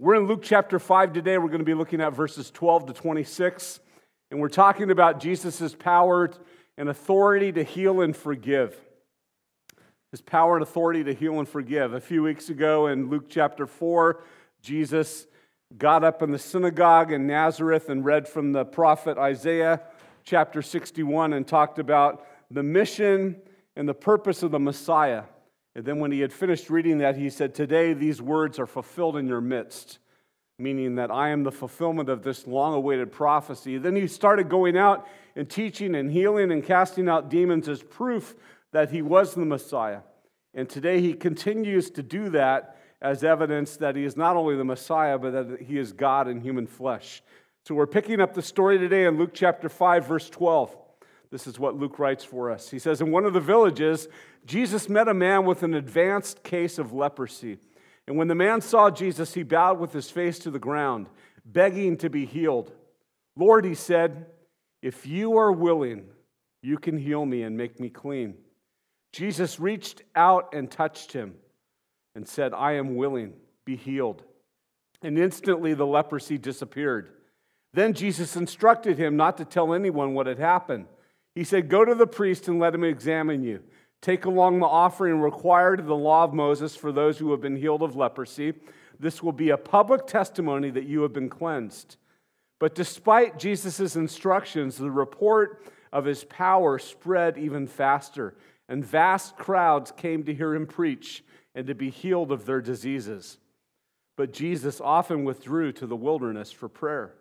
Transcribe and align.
We're 0.00 0.14
in 0.14 0.28
Luke 0.28 0.42
chapter 0.44 0.78
5 0.78 1.12
today. 1.12 1.38
We're 1.38 1.48
going 1.48 1.58
to 1.58 1.64
be 1.64 1.74
looking 1.74 2.00
at 2.00 2.12
verses 2.12 2.52
12 2.52 2.86
to 2.86 2.92
26. 2.92 3.80
And 4.30 4.38
we're 4.38 4.48
talking 4.48 4.92
about 4.92 5.18
Jesus' 5.18 5.74
power 5.74 6.30
and 6.76 6.88
authority 6.88 7.50
to 7.50 7.64
heal 7.64 8.00
and 8.00 8.16
forgive. 8.16 8.76
His 10.12 10.20
power 10.20 10.54
and 10.54 10.62
authority 10.62 11.02
to 11.02 11.12
heal 11.12 11.40
and 11.40 11.48
forgive. 11.48 11.94
A 11.94 12.00
few 12.00 12.22
weeks 12.22 12.48
ago 12.48 12.86
in 12.86 13.10
Luke 13.10 13.24
chapter 13.28 13.66
4, 13.66 14.22
Jesus 14.62 15.26
got 15.76 16.04
up 16.04 16.22
in 16.22 16.30
the 16.30 16.38
synagogue 16.38 17.10
in 17.10 17.26
Nazareth 17.26 17.88
and 17.88 18.04
read 18.04 18.28
from 18.28 18.52
the 18.52 18.64
prophet 18.64 19.18
Isaiah 19.18 19.80
chapter 20.22 20.62
61 20.62 21.32
and 21.32 21.44
talked 21.44 21.80
about 21.80 22.24
the 22.52 22.62
mission 22.62 23.34
and 23.74 23.88
the 23.88 23.94
purpose 23.94 24.44
of 24.44 24.52
the 24.52 24.60
Messiah. 24.60 25.24
And 25.74 25.84
then 25.84 25.98
when 25.98 26.10
he 26.10 26.20
had 26.20 26.32
finished 26.32 26.70
reading 26.70 26.98
that, 26.98 27.16
he 27.16 27.30
said, 27.30 27.54
Today 27.54 27.92
these 27.92 28.20
words 28.20 28.58
are 28.58 28.66
fulfilled 28.66 29.16
in 29.16 29.28
your 29.28 29.40
midst, 29.40 29.98
meaning 30.58 30.96
that 30.96 31.10
I 31.10 31.28
am 31.28 31.44
the 31.44 31.52
fulfillment 31.52 32.08
of 32.08 32.22
this 32.22 32.46
long 32.46 32.74
awaited 32.74 33.12
prophecy. 33.12 33.78
Then 33.78 33.94
he 33.94 34.06
started 34.06 34.48
going 34.48 34.76
out 34.76 35.06
and 35.36 35.48
teaching 35.48 35.94
and 35.94 36.10
healing 36.10 36.50
and 36.50 36.64
casting 36.64 37.08
out 37.08 37.30
demons 37.30 37.68
as 37.68 37.82
proof 37.82 38.34
that 38.72 38.90
he 38.90 39.02
was 39.02 39.34
the 39.34 39.44
Messiah. 39.44 40.00
And 40.54 40.68
today 40.68 41.00
he 41.00 41.14
continues 41.14 41.90
to 41.92 42.02
do 42.02 42.30
that 42.30 42.76
as 43.00 43.22
evidence 43.22 43.76
that 43.76 43.94
he 43.94 44.04
is 44.04 44.16
not 44.16 44.36
only 44.36 44.56
the 44.56 44.64
Messiah, 44.64 45.18
but 45.18 45.30
that 45.32 45.62
he 45.62 45.78
is 45.78 45.92
God 45.92 46.26
in 46.26 46.40
human 46.40 46.66
flesh. 46.66 47.22
So 47.64 47.74
we're 47.74 47.86
picking 47.86 48.20
up 48.20 48.34
the 48.34 48.42
story 48.42 48.78
today 48.78 49.04
in 49.04 49.18
Luke 49.18 49.30
chapter 49.34 49.68
5, 49.68 50.06
verse 50.06 50.28
12. 50.30 50.76
This 51.30 51.46
is 51.46 51.58
what 51.58 51.76
Luke 51.76 51.98
writes 51.98 52.24
for 52.24 52.50
us. 52.50 52.70
He 52.70 52.78
says, 52.78 53.00
In 53.00 53.10
one 53.10 53.24
of 53.24 53.34
the 53.34 53.40
villages, 53.40 54.08
Jesus 54.48 54.88
met 54.88 55.08
a 55.08 55.14
man 55.14 55.44
with 55.44 55.62
an 55.62 55.74
advanced 55.74 56.42
case 56.42 56.78
of 56.78 56.94
leprosy. 56.94 57.58
And 58.06 58.16
when 58.16 58.28
the 58.28 58.34
man 58.34 58.62
saw 58.62 58.90
Jesus, 58.90 59.34
he 59.34 59.42
bowed 59.42 59.78
with 59.78 59.92
his 59.92 60.10
face 60.10 60.38
to 60.40 60.50
the 60.50 60.58
ground, 60.58 61.06
begging 61.44 61.98
to 61.98 62.08
be 62.08 62.24
healed. 62.24 62.72
Lord, 63.36 63.66
he 63.66 63.74
said, 63.74 64.24
if 64.80 65.06
you 65.06 65.36
are 65.36 65.52
willing, 65.52 66.06
you 66.62 66.78
can 66.78 66.96
heal 66.96 67.26
me 67.26 67.42
and 67.42 67.58
make 67.58 67.78
me 67.78 67.90
clean. 67.90 68.36
Jesus 69.12 69.60
reached 69.60 70.02
out 70.16 70.54
and 70.54 70.70
touched 70.70 71.12
him 71.12 71.34
and 72.14 72.26
said, 72.26 72.54
I 72.54 72.76
am 72.76 72.96
willing, 72.96 73.34
be 73.66 73.76
healed. 73.76 74.22
And 75.02 75.18
instantly 75.18 75.74
the 75.74 75.86
leprosy 75.86 76.38
disappeared. 76.38 77.10
Then 77.74 77.92
Jesus 77.92 78.34
instructed 78.34 78.96
him 78.96 79.14
not 79.14 79.36
to 79.36 79.44
tell 79.44 79.74
anyone 79.74 80.14
what 80.14 80.26
had 80.26 80.38
happened. 80.38 80.86
He 81.34 81.44
said, 81.44 81.68
Go 81.68 81.84
to 81.84 81.94
the 81.94 82.06
priest 82.06 82.48
and 82.48 82.58
let 82.58 82.74
him 82.74 82.82
examine 82.82 83.42
you. 83.42 83.62
Take 84.00 84.24
along 84.24 84.58
the 84.60 84.66
offering 84.66 85.20
required 85.20 85.80
of 85.80 85.86
the 85.86 85.96
law 85.96 86.24
of 86.24 86.32
Moses 86.32 86.76
for 86.76 86.92
those 86.92 87.18
who 87.18 87.30
have 87.32 87.40
been 87.40 87.56
healed 87.56 87.82
of 87.82 87.96
leprosy. 87.96 88.54
This 89.00 89.22
will 89.22 89.32
be 89.32 89.50
a 89.50 89.56
public 89.56 90.06
testimony 90.06 90.70
that 90.70 90.84
you 90.86 91.02
have 91.02 91.12
been 91.12 91.28
cleansed. 91.28 91.96
But 92.58 92.74
despite 92.74 93.38
Jesus' 93.38 93.96
instructions, 93.96 94.76
the 94.76 94.90
report 94.90 95.64
of 95.92 96.04
his 96.04 96.24
power 96.24 96.78
spread 96.78 97.38
even 97.38 97.66
faster, 97.66 98.36
and 98.68 98.84
vast 98.84 99.36
crowds 99.36 99.92
came 99.92 100.24
to 100.24 100.34
hear 100.34 100.54
him 100.54 100.66
preach 100.66 101.24
and 101.54 101.66
to 101.66 101.74
be 101.74 101.90
healed 101.90 102.30
of 102.30 102.46
their 102.46 102.60
diseases. 102.60 103.38
But 104.16 104.32
Jesus 104.32 104.80
often 104.80 105.24
withdrew 105.24 105.72
to 105.72 105.86
the 105.86 105.96
wilderness 105.96 106.50
for 106.50 106.68
prayer. 106.68 107.14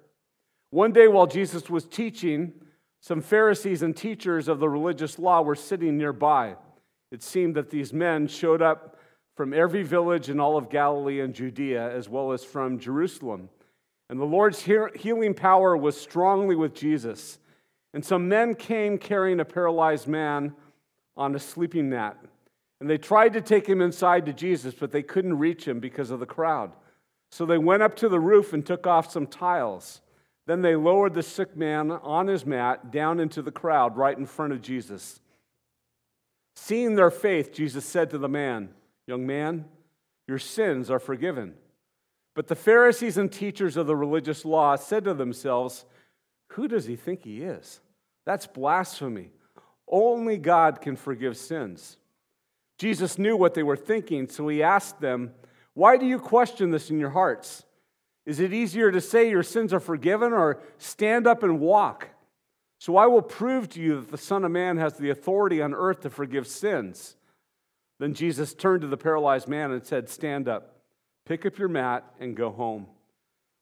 One 0.72 0.92
day, 0.92 1.08
while 1.08 1.28
Jesus 1.28 1.70
was 1.70 1.86
teaching, 1.86 2.54
some 3.00 3.22
Pharisees 3.22 3.84
and 3.84 3.96
teachers 3.96 4.48
of 4.48 4.60
the 4.60 4.68
religious 4.68 5.18
law 5.18 5.42
were 5.42 5.56
sitting 5.56 5.98
nearby. 5.98 6.56
It 7.12 7.24
seemed 7.24 7.56
that 7.56 7.70
these 7.70 7.94
men 7.94 8.28
showed 8.28 8.62
up 8.62 8.98
from 9.36 9.54
every 9.54 9.84
village 9.84 10.30
in 10.30 10.40
all 10.40 10.58
of 10.58 10.70
Galilee 10.70 11.22
and 11.22 11.34
Judea, 11.34 11.92
as 11.96 12.10
well 12.10 12.32
as 12.32 12.44
from 12.44 12.80
Jerusalem. 12.80 13.50
And 14.10 14.20
the 14.20 14.26
Lord's 14.26 14.64
healing 14.64 15.34
power 15.34 15.78
was 15.78 16.00
strongly 16.00 16.56
with 16.56 16.74
Jesus. 16.74 17.40
And 17.94 18.04
some 18.04 18.28
men 18.28 18.56
came 18.56 18.98
carrying 18.98 19.40
a 19.40 19.46
paralyzed 19.46 20.08
man 20.08 20.56
on 21.16 21.36
a 21.36 21.40
sleeping 21.40 21.90
mat. 21.90 22.18
And 22.80 22.90
they 22.90 22.98
tried 22.98 23.34
to 23.34 23.42
take 23.42 23.68
him 23.68 23.82
inside 23.82 24.26
to 24.26 24.34
Jesus, 24.34 24.74
but 24.74 24.92
they 24.92 25.04
couldn't 25.04 25.38
reach 25.38 25.68
him 25.68 25.80
because 25.80 26.12
of 26.12 26.20
the 26.20 26.26
crowd. 26.26 26.72
So 27.32 27.46
they 27.46 27.58
went 27.58 27.84
up 27.84 27.96
to 27.98 28.10
the 28.10 28.20
roof 28.20 28.54
and 28.54 28.66
took 28.66 28.88
off 28.88 29.12
some 29.12 29.28
tiles. 29.28 30.02
Then 30.46 30.62
they 30.62 30.76
lowered 30.76 31.14
the 31.14 31.24
sick 31.24 31.58
man 31.58 31.92
on 31.92 32.28
his 32.28 32.46
mat 32.46 32.92
down 32.92 33.20
into 33.20 33.42
the 33.42 33.52
crowd 33.52 33.98
right 33.98 34.18
in 34.18 34.26
front 34.26 34.54
of 34.54 34.62
Jesus. 34.62 35.20
Seeing 36.60 36.96
their 36.96 37.12
faith, 37.12 37.54
Jesus 37.54 37.86
said 37.86 38.10
to 38.10 38.18
the 38.18 38.28
man, 38.28 38.70
Young 39.06 39.28
man, 39.28 39.66
your 40.28 40.40
sins 40.40 40.90
are 40.90 40.98
forgiven. 41.00 41.54
But 42.34 42.48
the 42.48 42.56
Pharisees 42.56 43.16
and 43.16 43.32
teachers 43.32 43.78
of 43.78 43.86
the 43.86 43.96
religious 43.96 44.44
law 44.44 44.76
said 44.76 45.04
to 45.04 45.14
themselves, 45.14 45.86
Who 46.54 46.68
does 46.68 46.88
he 46.88 46.96
think 46.96 47.24
he 47.24 47.44
is? 47.44 47.80
That's 48.26 48.48
blasphemy. 48.48 49.34
Only 49.88 50.40
God 50.40 50.82
can 50.82 50.96
forgive 50.96 51.38
sins. 51.38 51.98
Jesus 52.80 53.20
knew 53.20 53.38
what 53.38 53.54
they 53.54 53.64
were 53.64 53.78
thinking, 53.78 54.28
so 54.28 54.48
he 54.48 54.64
asked 54.64 55.00
them, 55.00 55.34
Why 55.76 55.96
do 55.96 56.08
you 56.08 56.18
question 56.18 56.72
this 56.72 56.90
in 56.90 57.00
your 57.00 57.12
hearts? 57.12 57.66
Is 58.26 58.40
it 58.40 58.52
easier 58.52 58.92
to 58.92 59.00
say 59.00 59.30
your 59.30 59.44
sins 59.44 59.76
are 59.76 59.80
forgiven 59.80 60.34
or 60.34 60.60
stand 60.80 61.28
up 61.28 61.44
and 61.44 61.60
walk? 61.60 62.10
So 62.80 62.98
I 62.98 63.08
will 63.08 63.22
prove 63.22 63.70
to 63.70 63.82
you 63.82 64.02
that 64.02 64.12
the 64.12 64.18
Son 64.18 64.46
of 64.46 64.52
Man 64.52 64.78
has 64.78 64.94
the 64.94 65.10
authority 65.10 65.62
on 65.62 65.74
earth 65.74 66.02
to 66.02 66.10
forgive 66.10 66.48
sins. 66.48 67.16
Then 68.00 68.14
Jesus 68.14 68.54
turned 68.54 68.82
to 68.82 68.88
the 68.88 68.98
paralyzed 68.98 69.48
man 69.48 69.72
and 69.72 69.84
said, 69.84 70.10
Stand 70.10 70.48
up, 70.48 70.80
pick 71.26 71.46
up 71.46 71.58
your 71.58 71.70
mat, 71.70 72.04
and 72.20 72.36
go 72.36 72.52
home. 72.52 72.88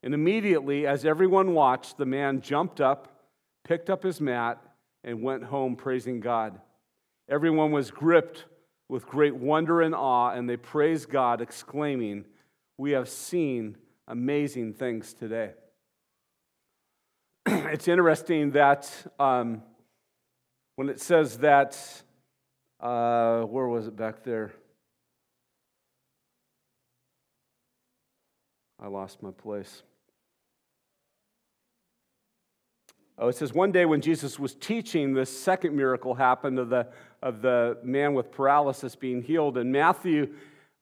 And 0.04 0.14
immediately, 0.14 0.86
as 0.86 1.06
everyone 1.06 1.54
watched, 1.54 1.98
the 1.98 2.06
man 2.06 2.42
jumped 2.42 2.82
up, 2.82 3.26
picked 3.64 3.90
up 3.90 4.04
his 4.04 4.20
mat, 4.20 4.62
and 5.04 5.24
went 5.24 5.44
home 5.44 5.76
praising 5.76 6.20
God. 6.20 6.60
Everyone 7.30 7.72
was 7.72 7.92
gripped 7.92 8.46
with 8.90 9.08
great 9.08 9.36
wonder 9.36 9.82
and 9.82 9.96
awe, 9.96 10.32
and 10.32 10.50
they 10.50 10.58
praised 10.58 11.10
God, 11.10 11.42
exclaiming, 11.42 12.26
We 12.78 12.92
have 12.92 13.10
seen 13.10 13.78
amazing 14.08 14.74
things 14.74 15.14
today. 15.14 15.54
it's 17.48 17.88
interesting 17.88 18.52
that 18.52 18.92
um, 19.20 19.62
when 20.78 20.90
it 20.90 21.00
says 21.00 21.38
that, 21.40 21.78
uh, 22.80 23.42
where 23.42 23.68
was 23.68 23.86
it 23.86 23.96
back 23.96 24.24
there? 24.24 24.52
I 28.82 28.88
lost 28.88 29.22
my 29.22 29.30
place. 29.30 29.84
Oh, 33.20 33.28
it 33.28 33.36
says 33.36 33.54
one 33.54 33.72
day 33.72 33.86
when 33.86 34.02
Jesus 34.02 34.40
was 34.40 34.56
teaching, 34.56 35.14
this 35.14 35.30
second 35.30 35.76
miracle 35.76 36.16
happened 36.16 36.58
of 36.58 36.70
the, 36.70 36.88
of 37.22 37.44
the 37.44 37.78
man 37.84 38.16
with 38.16 38.32
paralysis 38.32 38.96
being 38.96 39.22
healed. 39.22 39.58
And 39.58 39.72
Matthew 39.72 40.34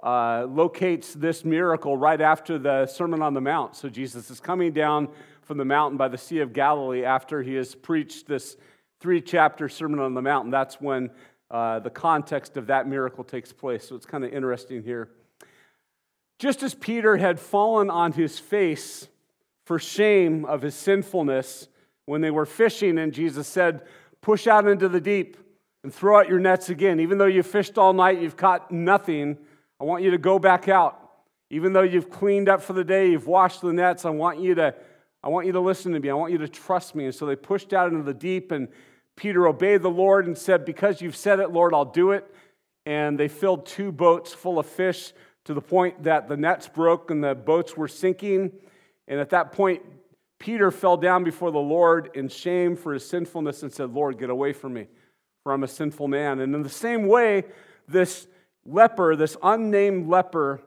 uh, 0.01 0.47
locates 0.49 1.13
this 1.13 1.43
miracle 1.43 1.97
right 1.97 2.19
after 2.19 2.57
the 2.57 2.85
Sermon 2.87 3.21
on 3.21 3.33
the 3.33 3.41
Mount. 3.41 3.75
So 3.75 3.89
Jesus 3.89 4.31
is 4.31 4.39
coming 4.39 4.71
down 4.71 5.09
from 5.43 5.57
the 5.57 5.65
mountain 5.65 5.97
by 5.97 6.07
the 6.07 6.17
Sea 6.17 6.39
of 6.39 6.53
Galilee 6.53 7.03
after 7.03 7.41
he 7.41 7.55
has 7.55 7.75
preached 7.75 8.27
this 8.27 8.57
three 8.99 9.21
chapter 9.21 9.67
Sermon 9.69 9.99
on 9.99 10.13
the 10.13 10.21
Mountain. 10.21 10.51
That's 10.51 10.79
when 10.79 11.11
uh, 11.51 11.79
the 11.79 11.89
context 11.89 12.57
of 12.57 12.67
that 12.67 12.87
miracle 12.87 13.23
takes 13.23 13.51
place. 13.51 13.87
So 13.87 13.95
it's 13.95 14.05
kind 14.05 14.23
of 14.23 14.33
interesting 14.33 14.83
here. 14.83 15.09
Just 16.39 16.63
as 16.63 16.73
Peter 16.73 17.17
had 17.17 17.39
fallen 17.39 17.89
on 17.89 18.13
his 18.13 18.39
face 18.39 19.07
for 19.65 19.79
shame 19.79 20.45
of 20.45 20.61
his 20.61 20.75
sinfulness 20.75 21.67
when 22.05 22.21
they 22.21 22.31
were 22.31 22.45
fishing, 22.45 22.97
and 22.97 23.13
Jesus 23.13 23.47
said, 23.47 23.81
Push 24.21 24.47
out 24.47 24.67
into 24.67 24.87
the 24.87 25.01
deep 25.01 25.37
and 25.83 25.93
throw 25.93 26.19
out 26.19 26.29
your 26.29 26.39
nets 26.39 26.69
again. 26.69 26.99
Even 27.01 27.17
though 27.17 27.25
you 27.25 27.43
fished 27.43 27.77
all 27.77 27.93
night, 27.93 28.21
you've 28.21 28.37
caught 28.37 28.71
nothing 28.71 29.37
I 29.83 29.85
want 29.85 30.01
you 30.01 30.11
to 30.11 30.17
go 30.17 30.39
back 30.39 30.69
out. 30.69 30.97
Even 31.49 31.73
though 31.73 31.81
you've 31.81 32.09
cleaned 32.09 32.47
up 32.47 32.61
for 32.61 32.71
the 32.71 32.85
day, 32.85 33.11
you've 33.11 33.27
washed 33.27 33.59
the 33.59 33.73
nets, 33.73 34.05
I 34.05 34.11
want 34.11 34.39
you 34.39 34.55
to, 34.55 34.73
I 35.23 35.29
want 35.29 35.45
you 35.45 35.53
to 35.53 35.59
listen 35.59 35.93
to 35.93 35.99
me. 35.99 36.09
I 36.09 36.13
want 36.13 36.33
you 36.33 36.37
to 36.39 36.49
trust 36.49 36.95
me. 36.95 37.05
And 37.05 37.15
so 37.15 37.25
they 37.25 37.35
pushed 37.35 37.71
out 37.71 37.91
into 37.91 38.03
the 38.03 38.13
deep, 38.13 38.51
and 38.51 38.67
Peter 39.15 39.47
obeyed 39.47 39.81
the 39.81 39.89
Lord 39.89 40.27
and 40.27 40.37
said, 40.37 40.65
Because 40.65 41.01
you've 41.01 41.15
said 41.15 41.39
it, 41.39 41.51
Lord, 41.51 41.73
I'll 41.73 41.85
do 41.85 42.11
it. 42.11 42.25
And 42.85 43.17
they 43.17 43.29
filled 43.29 43.65
two 43.65 43.91
boats 43.91 44.33
full 44.33 44.59
of 44.59 44.65
fish 44.65 45.13
to 45.45 45.53
the 45.53 45.61
point 45.61 46.03
that 46.03 46.27
the 46.27 46.35
nets 46.35 46.67
broke 46.67 47.11
and 47.11 47.23
the 47.23 47.35
boats 47.35 47.77
were 47.77 47.87
sinking. 47.87 48.51
And 49.07 49.19
at 49.19 49.29
that 49.29 49.53
point, 49.53 49.81
Peter 50.39 50.71
fell 50.71 50.97
down 50.97 51.23
before 51.23 51.51
the 51.51 51.59
Lord 51.59 52.09
in 52.15 52.27
shame 52.27 52.75
for 52.75 52.93
his 52.93 53.07
sinfulness 53.07 53.63
and 53.63 53.71
said, 53.71 53.91
Lord, 53.91 54.19
get 54.19 54.29
away 54.29 54.51
from 54.51 54.73
me, 54.73 54.87
for 55.43 55.53
I'm 55.53 55.63
a 55.63 55.67
sinful 55.69 56.09
man. 56.09 56.41
And 56.41 56.53
in 56.53 56.63
the 56.63 56.69
same 56.69 57.07
way, 57.07 57.45
this 57.87 58.27
leper, 58.65 59.15
this 59.15 59.37
unnamed 59.41 60.09
leper, 60.09 60.61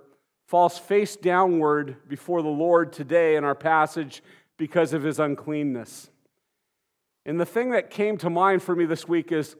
falls 0.46 0.78
face 0.78 1.16
downward 1.16 1.96
before 2.08 2.40
the 2.40 2.48
Lord 2.48 2.92
today 2.92 3.36
in 3.36 3.44
our 3.44 3.54
passage 3.54 4.22
because 4.58 4.92
of 4.92 5.02
his 5.02 5.18
uncleanness. 5.18 6.10
And 7.24 7.40
the 7.40 7.46
thing 7.46 7.70
that 7.70 7.90
came 7.90 8.16
to 8.18 8.30
mind 8.30 8.62
for 8.62 8.74
me 8.74 8.86
this 8.86 9.08
week 9.08 9.32
is 9.32 9.56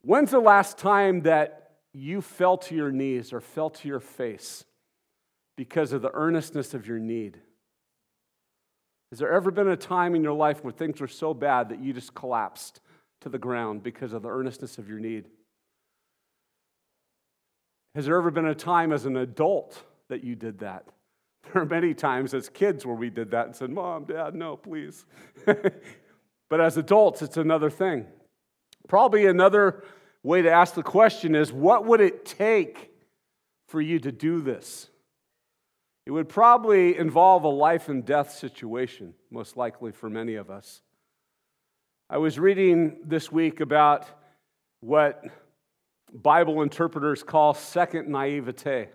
when's 0.00 0.30
the 0.30 0.40
last 0.40 0.78
time 0.78 1.22
that 1.22 1.78
you 1.92 2.20
fell 2.20 2.56
to 2.58 2.74
your 2.74 2.90
knees 2.90 3.32
or 3.32 3.40
fell 3.40 3.70
to 3.70 3.88
your 3.88 4.00
face 4.00 4.64
because 5.56 5.92
of 5.92 6.02
the 6.02 6.12
earnestness 6.12 6.74
of 6.74 6.86
your 6.86 6.98
need. 6.98 7.38
Has 9.10 9.20
there 9.20 9.32
ever 9.32 9.50
been 9.50 9.68
a 9.68 9.76
time 9.76 10.14
in 10.14 10.22
your 10.22 10.32
life 10.32 10.64
where 10.64 10.72
things 10.72 11.00
were 11.00 11.08
so 11.08 11.32
bad 11.32 11.68
that 11.68 11.80
you 11.80 11.92
just 11.92 12.14
collapsed 12.14 12.80
to 13.20 13.28
the 13.28 13.38
ground 13.38 13.82
because 13.82 14.12
of 14.12 14.22
the 14.22 14.28
earnestness 14.28 14.78
of 14.78 14.88
your 14.88 14.98
need? 14.98 15.26
Has 17.94 18.06
there 18.06 18.16
ever 18.16 18.30
been 18.30 18.46
a 18.46 18.54
time 18.54 18.92
as 18.92 19.06
an 19.06 19.16
adult 19.16 19.82
that 20.08 20.22
you 20.22 20.34
did 20.34 20.58
that? 20.58 20.86
There 21.52 21.62
are 21.62 21.66
many 21.66 21.94
times 21.94 22.34
as 22.34 22.48
kids 22.48 22.84
where 22.84 22.96
we 22.96 23.10
did 23.10 23.30
that 23.30 23.46
and 23.46 23.56
said, 23.56 23.70
Mom, 23.70 24.04
Dad, 24.04 24.34
no, 24.34 24.56
please. 24.56 25.06
but 25.44 26.60
as 26.60 26.76
adults, 26.76 27.22
it's 27.22 27.36
another 27.36 27.70
thing. 27.70 28.06
Probably 28.88 29.26
another 29.26 29.84
way 30.22 30.42
to 30.42 30.50
ask 30.50 30.74
the 30.74 30.82
question 30.82 31.34
is 31.34 31.52
what 31.52 31.84
would 31.86 32.00
it 32.00 32.24
take 32.24 32.90
for 33.68 33.80
you 33.80 33.98
to 34.00 34.12
do 34.12 34.40
this? 34.40 34.88
It 36.04 36.12
would 36.12 36.28
probably 36.28 36.96
involve 36.96 37.44
a 37.44 37.48
life 37.48 37.88
and 37.88 38.04
death 38.04 38.32
situation, 38.32 39.14
most 39.30 39.56
likely 39.56 39.90
for 39.90 40.08
many 40.08 40.36
of 40.36 40.50
us. 40.50 40.82
I 42.08 42.18
was 42.18 42.38
reading 42.38 42.98
this 43.04 43.32
week 43.32 43.60
about 43.60 44.06
what 44.80 45.24
Bible 46.12 46.62
interpreters 46.62 47.24
call 47.24 47.54
second 47.54 48.08
naivete. 48.08 48.88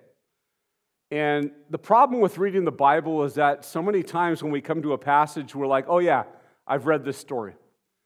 And 1.12 1.52
the 1.70 1.78
problem 1.78 2.22
with 2.22 2.38
reading 2.38 2.64
the 2.64 2.72
Bible 2.72 3.24
is 3.24 3.34
that 3.34 3.66
so 3.66 3.84
many 3.84 4.02
times 4.02 4.42
when 4.42 4.52
we 4.52 4.62
come 4.62 4.82
to 4.82 4.94
a 4.94 4.98
passage, 4.98 5.54
we're 5.54 5.68
like, 5.68 5.86
oh, 5.90 6.00
yeah, 6.00 6.24
I've 6.66 6.86
read 6.86 7.04
this 7.04 7.18
story. 7.18 7.54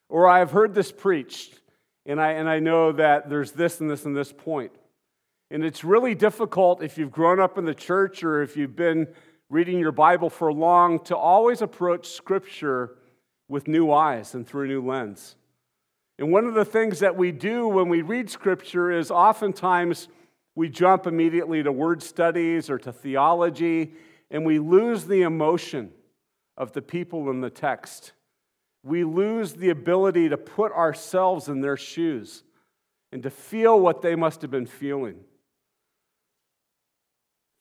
Or 0.10 0.28
I've 0.28 0.50
heard 0.50 0.74
this 0.74 0.92
preached, 0.92 1.62
and 2.08 2.20
I, 2.20 2.32
and 2.32 2.50
I 2.50 2.60
know 2.60 2.92
that 2.94 3.30
there's 3.30 3.52
this 3.52 3.80
and 3.80 3.90
this 3.90 4.06
and 4.06 4.18
this 4.18 4.32
point. 4.32 4.72
And 5.52 5.64
it's 5.64 5.84
really 5.84 6.16
difficult 6.16 6.82
if 6.82 6.98
you've 6.98 7.12
grown 7.12 7.40
up 7.40 7.60
in 7.60 7.66
the 7.66 7.76
church 7.76 8.24
or 8.24 8.42
if 8.42 8.58
you've 8.58 8.76
been 8.76 9.08
reading 9.50 9.78
your 9.78 9.92
Bible 9.92 10.32
for 10.32 10.52
long 10.52 11.00
to 11.06 11.16
always 11.16 11.62
approach 11.62 12.10
Scripture 12.10 12.96
with 13.48 13.68
new 13.68 13.92
eyes 13.92 14.34
and 14.34 14.48
through 14.48 14.66
a 14.66 14.68
new 14.68 14.84
lens. 14.84 15.36
And 16.18 16.32
one 16.32 16.46
of 16.46 16.56
the 16.56 16.66
things 16.66 17.00
that 17.00 17.16
we 17.16 17.32
do 17.32 17.68
when 17.68 17.88
we 17.88 18.02
read 18.02 18.32
Scripture 18.32 18.92
is 18.92 19.12
oftentimes 19.12 20.08
we 20.56 20.70
jump 20.70 21.06
immediately 21.06 21.62
to 21.62 21.72
word 21.72 22.02
studies 22.02 22.70
or 22.70 22.78
to 22.80 22.94
theology, 22.94 23.94
and 24.32 24.46
we 24.46 24.58
lose 24.60 25.06
the 25.06 25.22
emotion 25.24 25.92
of 26.58 26.72
the 26.72 26.82
people 26.82 27.30
in 27.30 27.42
the 27.42 27.50
text. 27.50 28.14
We 28.84 29.04
lose 29.04 29.54
the 29.54 29.70
ability 29.70 30.30
to 30.30 30.38
put 30.38 30.72
ourselves 30.72 31.50
in 31.50 31.62
their 31.62 31.78
shoes 31.78 32.44
and 33.12 33.22
to 33.24 33.30
feel 33.30 33.80
what 33.80 34.02
they 34.02 34.16
must 34.16 34.42
have 34.42 34.52
been 34.52 34.66
feeling. 34.66 35.18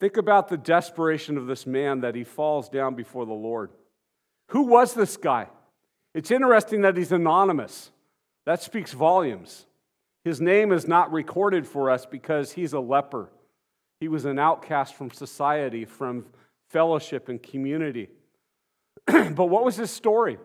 Think 0.00 0.16
about 0.16 0.48
the 0.48 0.56
desperation 0.56 1.38
of 1.38 1.46
this 1.46 1.66
man 1.66 2.00
that 2.00 2.14
he 2.14 2.24
falls 2.24 2.68
down 2.68 2.94
before 2.94 3.26
the 3.26 3.32
Lord. 3.32 3.70
Who 4.48 4.62
was 4.62 4.94
this 4.94 5.16
guy? 5.16 5.48
It's 6.12 6.30
interesting 6.30 6.82
that 6.82 6.96
he's 6.96 7.12
anonymous. 7.12 7.90
That 8.44 8.62
speaks 8.62 8.92
volumes. 8.92 9.66
His 10.24 10.40
name 10.40 10.72
is 10.72 10.88
not 10.88 11.12
recorded 11.12 11.66
for 11.66 11.90
us 11.90 12.06
because 12.06 12.52
he's 12.52 12.72
a 12.72 12.80
leper. 12.80 13.30
He 14.00 14.08
was 14.08 14.24
an 14.24 14.38
outcast 14.38 14.94
from 14.94 15.10
society, 15.10 15.84
from 15.84 16.24
fellowship 16.70 17.28
and 17.28 17.42
community. 17.42 18.08
but 19.06 19.46
what 19.46 19.64
was 19.64 19.76
his 19.76 19.90
story? 19.90 20.38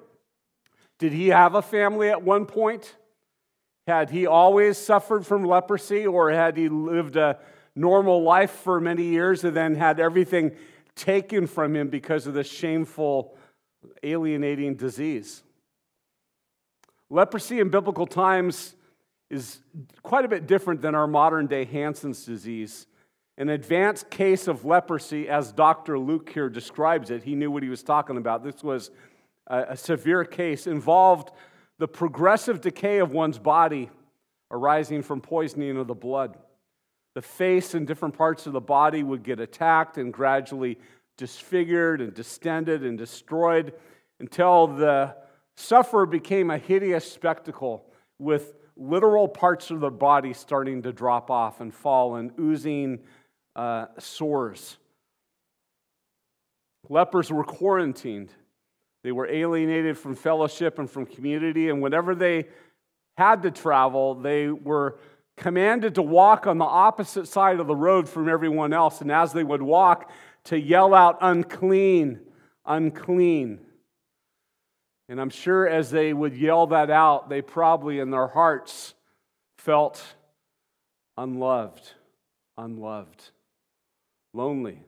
Did 1.00 1.14
he 1.14 1.30
have 1.30 1.56
a 1.56 1.62
family 1.62 2.10
at 2.10 2.22
one 2.22 2.46
point? 2.46 2.96
Had 3.88 4.10
he 4.10 4.28
always 4.28 4.78
suffered 4.78 5.26
from 5.26 5.46
leprosy, 5.46 6.06
or 6.06 6.30
had 6.30 6.58
he 6.58 6.68
lived 6.68 7.16
a 7.16 7.40
normal 7.74 8.22
life 8.22 8.52
for 8.52 8.82
many 8.82 9.04
years 9.04 9.46
and 9.46 9.56
then 9.56 9.76
had 9.76 10.00
everything 10.00 10.52
taken 10.96 11.48
from 11.48 11.76
him 11.76 11.88
because 11.88 12.28
of 12.28 12.34
this 12.34 12.52
shameful, 12.52 13.36
alienating 14.04 14.76
disease? 14.76 15.42
Leprosy 17.10 17.62
in 17.62 17.70
biblical 17.70 18.06
times 18.06 18.76
is 19.30 19.62
quite 20.04 20.26
a 20.26 20.28
bit 20.28 20.48
different 20.48 20.82
than 20.82 20.96
our 20.96 21.08
modern 21.08 21.48
day 21.48 21.66
Hansen's 21.66 22.26
disease. 22.26 22.88
An 23.38 23.50
advanced 23.50 24.10
case 24.10 24.48
of 24.48 24.66
leprosy, 24.66 25.30
as 25.30 25.52
Dr. 25.52 25.98
Luke 25.98 26.30
here 26.30 26.50
describes 26.50 27.10
it, 27.10 27.24
he 27.24 27.36
knew 27.36 27.52
what 27.52 27.64
he 27.64 27.70
was 27.70 27.84
talking 27.84 28.18
about. 28.18 28.44
This 28.44 28.64
was 28.64 28.92
a, 29.48 29.68
a 29.70 29.78
severe 29.78 30.26
case, 30.26 30.68
involved 30.68 31.32
the 31.78 31.88
progressive 31.88 32.60
decay 32.60 33.00
of 33.00 33.12
one's 33.14 33.40
body 33.40 33.90
arising 34.52 35.02
from 35.02 35.22
poisoning 35.22 35.78
of 35.78 35.88
the 35.88 35.96
blood. 35.96 36.38
The 37.16 37.22
face 37.22 37.74
and 37.74 37.88
different 37.88 38.18
parts 38.18 38.46
of 38.46 38.54
the 38.54 38.62
body 38.62 39.04
would 39.04 39.24
get 39.24 39.40
attacked 39.40 39.98
and 39.98 40.12
gradually 40.12 40.78
disfigured 41.18 42.02
and 42.02 42.14
distended 42.14 42.84
and 42.84 42.98
destroyed 42.98 43.74
until 44.20 44.68
the 44.68 45.16
sufferer 45.56 46.06
became 46.06 46.50
a 46.50 46.58
hideous 46.58 47.10
spectacle 47.10 47.86
with 48.18 48.56
literal 48.80 49.28
parts 49.28 49.72
of 49.72 49.82
the 49.82 49.90
body 49.90 50.34
starting 50.34 50.82
to 50.84 50.94
drop 50.94 51.30
off 51.30 51.60
and 51.60 51.74
fall 51.74 52.16
and 52.16 52.32
oozing 52.40 53.00
uh, 53.56 53.88
sores. 53.98 54.78
Lepers 56.88 57.32
were 57.32 57.44
quarantined. 57.44 58.32
They 59.04 59.12
were 59.12 59.28
alienated 59.28 59.98
from 59.98 60.16
fellowship 60.16 60.80
and 60.80 60.90
from 60.90 61.06
community, 61.06 61.70
and 61.70 61.82
whenever 61.82 62.16
they 62.16 62.48
had 63.18 63.44
to 63.44 63.52
travel, 63.52 64.16
they 64.16 64.48
were 64.50 64.98
commanded 65.38 65.96
to 65.96 66.02
walk 66.02 66.48
on 66.48 66.58
the 66.58 66.66
opposite 66.66 67.28
side 67.28 67.60
of 67.60 67.68
the 67.68 67.76
road 67.76 68.08
from 68.08 68.28
everyone 68.28 68.74
else. 68.74 69.02
And 69.02 69.12
as 69.12 69.34
they 69.34 69.44
would 69.44 69.62
walk, 69.62 70.12
to 70.46 70.60
yell 70.60 70.94
out, 70.94 71.18
unclean, 71.22 72.20
unclean. 72.66 73.60
And 75.10 75.20
I'm 75.20 75.32
sure 75.32 75.68
as 75.68 75.90
they 75.90 76.14
would 76.14 76.38
yell 76.38 76.68
that 76.68 76.92
out, 76.92 77.30
they 77.30 77.42
probably 77.42 78.00
in 78.00 78.12
their 78.12 78.28
hearts 78.28 78.94
felt 79.58 80.02
unloved, 81.18 81.92
unloved, 82.58 83.24
lonely, 84.36 84.84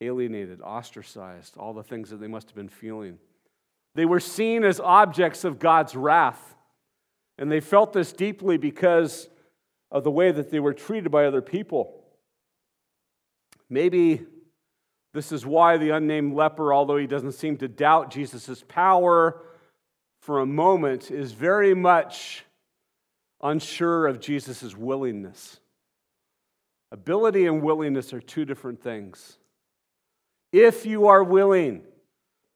alienated, 0.00 0.60
ostracized, 0.62 1.56
all 1.56 1.74
the 1.74 1.82
things 1.82 2.10
that 2.10 2.20
they 2.20 2.28
must 2.28 2.48
have 2.48 2.56
been 2.56 2.68
feeling. 2.68 3.18
They 3.96 4.06
were 4.06 4.20
seen 4.20 4.62
as 4.62 4.78
objects 4.78 5.42
of 5.42 5.58
God's 5.58 5.96
wrath. 5.96 6.54
And 7.36 7.50
they 7.50 7.60
felt 7.60 7.92
this 7.92 8.12
deeply 8.12 8.58
because 8.58 9.28
of 9.90 10.04
the 10.04 10.10
way 10.10 10.30
that 10.30 10.50
they 10.52 10.60
were 10.60 10.72
treated 10.72 11.10
by 11.10 11.24
other 11.24 11.42
people. 11.42 12.04
Maybe 13.68 14.24
this 15.14 15.32
is 15.32 15.46
why 15.46 15.76
the 15.76 15.90
unnamed 15.90 16.34
leper, 16.34 16.72
although 16.72 16.96
he 16.96 17.06
doesn't 17.06 17.32
seem 17.32 17.56
to 17.58 17.68
doubt 17.68 18.10
Jesus' 18.10 18.62
power 18.68 19.42
for 20.20 20.40
a 20.40 20.46
moment, 20.46 21.10
is 21.10 21.32
very 21.32 21.74
much 21.74 22.44
unsure 23.42 24.06
of 24.06 24.20
Jesus' 24.20 24.76
willingness. 24.76 25.60
Ability 26.92 27.46
and 27.46 27.62
willingness 27.62 28.12
are 28.12 28.20
two 28.20 28.44
different 28.44 28.82
things. 28.82 29.38
If 30.52 30.86
you 30.86 31.08
are 31.08 31.22
willing, 31.22 31.82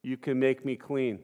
you 0.03 0.17
can 0.17 0.39
make 0.39 0.65
me 0.65 0.77
clean. 0.77 1.21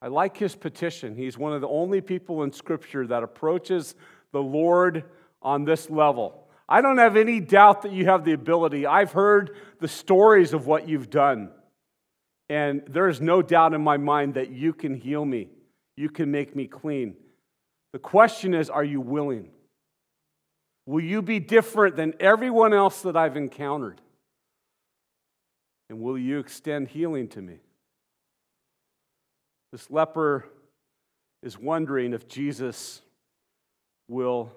I 0.00 0.08
like 0.08 0.36
his 0.36 0.54
petition. 0.54 1.16
He's 1.16 1.38
one 1.38 1.52
of 1.52 1.60
the 1.60 1.68
only 1.68 2.00
people 2.00 2.42
in 2.42 2.52
Scripture 2.52 3.06
that 3.06 3.22
approaches 3.22 3.94
the 4.32 4.42
Lord 4.42 5.04
on 5.40 5.64
this 5.64 5.88
level. 5.88 6.41
I 6.68 6.80
don't 6.80 6.98
have 6.98 7.16
any 7.16 7.40
doubt 7.40 7.82
that 7.82 7.92
you 7.92 8.06
have 8.06 8.24
the 8.24 8.32
ability. 8.32 8.86
I've 8.86 9.12
heard 9.12 9.56
the 9.80 9.88
stories 9.88 10.52
of 10.52 10.66
what 10.66 10.88
you've 10.88 11.10
done. 11.10 11.50
And 12.48 12.82
there 12.86 13.08
is 13.08 13.20
no 13.20 13.42
doubt 13.42 13.74
in 13.74 13.82
my 13.82 13.96
mind 13.96 14.34
that 14.34 14.50
you 14.50 14.72
can 14.72 14.94
heal 14.94 15.24
me, 15.24 15.48
you 15.96 16.08
can 16.08 16.30
make 16.30 16.54
me 16.54 16.66
clean. 16.66 17.16
The 17.92 17.98
question 17.98 18.54
is 18.54 18.70
are 18.70 18.84
you 18.84 19.00
willing? 19.00 19.50
Will 20.86 21.02
you 21.02 21.22
be 21.22 21.38
different 21.38 21.96
than 21.96 22.14
everyone 22.18 22.72
else 22.72 23.02
that 23.02 23.16
I've 23.16 23.36
encountered? 23.36 24.00
And 25.88 26.00
will 26.00 26.18
you 26.18 26.38
extend 26.38 26.88
healing 26.88 27.28
to 27.28 27.42
me? 27.42 27.60
This 29.70 29.90
leper 29.90 30.46
is 31.42 31.58
wondering 31.58 32.12
if 32.12 32.28
Jesus 32.28 33.00
will 34.08 34.52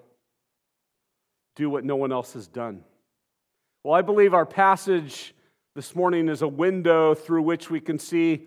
do 1.56 1.68
what 1.68 1.84
no 1.84 1.96
one 1.96 2.12
else 2.12 2.34
has 2.34 2.46
done. 2.46 2.84
Well, 3.82 3.94
I 3.94 4.02
believe 4.02 4.34
our 4.34 4.46
passage 4.46 5.34
this 5.74 5.96
morning 5.96 6.28
is 6.28 6.42
a 6.42 6.48
window 6.48 7.14
through 7.14 7.42
which 7.42 7.70
we 7.70 7.80
can 7.80 7.98
see 7.98 8.46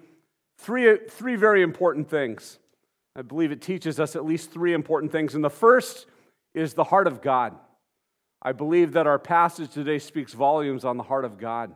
three, 0.57 0.97
three 1.09 1.35
very 1.35 1.61
important 1.61 2.09
things. 2.09 2.59
I 3.15 3.21
believe 3.21 3.51
it 3.51 3.61
teaches 3.61 3.99
us 3.99 4.15
at 4.15 4.25
least 4.25 4.51
three 4.51 4.73
important 4.73 5.11
things. 5.11 5.35
And 5.35 5.43
the 5.43 5.49
first 5.49 6.05
is 6.53 6.73
the 6.73 6.83
heart 6.83 7.07
of 7.07 7.21
God. 7.21 7.55
I 8.41 8.53
believe 8.53 8.93
that 8.93 9.07
our 9.07 9.19
passage 9.19 9.71
today 9.71 9.99
speaks 9.99 10.33
volumes 10.33 10.85
on 10.85 10.97
the 10.97 11.03
heart 11.03 11.25
of 11.25 11.37
God. 11.37 11.75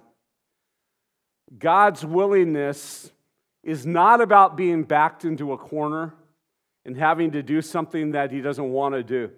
God's 1.57 2.05
willingness 2.05 3.11
is 3.63 3.85
not 3.85 4.21
about 4.21 4.55
being 4.55 4.83
backed 4.83 5.25
into 5.25 5.51
a 5.51 5.57
corner 5.57 6.13
and 6.85 6.97
having 6.97 7.31
to 7.31 7.43
do 7.43 7.61
something 7.61 8.11
that 8.11 8.31
he 8.31 8.41
doesn't 8.41 8.71
want 8.71 8.95
to 8.95 9.03
do. 9.03 9.31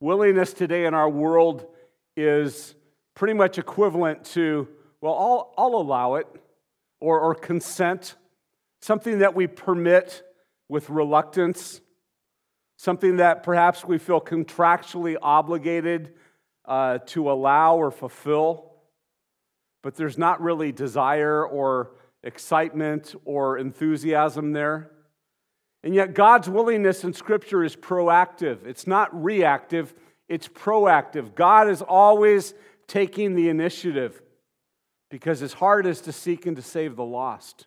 Willingness 0.00 0.52
today 0.52 0.86
in 0.86 0.94
our 0.94 1.08
world 1.08 1.66
is 2.16 2.76
pretty 3.14 3.34
much 3.34 3.58
equivalent 3.58 4.24
to, 4.24 4.68
well, 5.00 5.14
I'll, 5.14 5.54
I'll 5.58 5.80
allow 5.80 6.14
it, 6.14 6.28
or, 7.00 7.18
or 7.18 7.34
consent, 7.34 8.14
something 8.80 9.18
that 9.18 9.34
we 9.34 9.48
permit 9.48 10.22
with 10.68 10.88
reluctance, 10.88 11.80
something 12.76 13.16
that 13.16 13.42
perhaps 13.42 13.84
we 13.84 13.98
feel 13.98 14.20
contractually 14.20 15.16
obligated 15.20 16.12
uh, 16.64 16.98
to 17.06 17.30
allow 17.30 17.76
or 17.76 17.90
fulfill, 17.90 18.72
but 19.82 19.96
there's 19.96 20.18
not 20.18 20.40
really 20.40 20.70
desire 20.70 21.44
or 21.44 21.92
excitement 22.22 23.16
or 23.24 23.58
enthusiasm 23.58 24.52
there. 24.52 24.92
And 25.84 25.94
yet, 25.94 26.14
God's 26.14 26.48
willingness 26.48 27.04
in 27.04 27.12
Scripture 27.12 27.62
is 27.62 27.76
proactive. 27.76 28.66
It's 28.66 28.86
not 28.86 29.22
reactive, 29.22 29.94
it's 30.28 30.48
proactive. 30.48 31.34
God 31.34 31.68
is 31.68 31.82
always 31.82 32.54
taking 32.86 33.34
the 33.34 33.48
initiative 33.48 34.20
because 35.10 35.40
his 35.40 35.52
heart 35.52 35.86
is 35.86 36.00
to 36.02 36.12
seek 36.12 36.46
and 36.46 36.56
to 36.56 36.62
save 36.62 36.96
the 36.96 37.04
lost. 37.04 37.66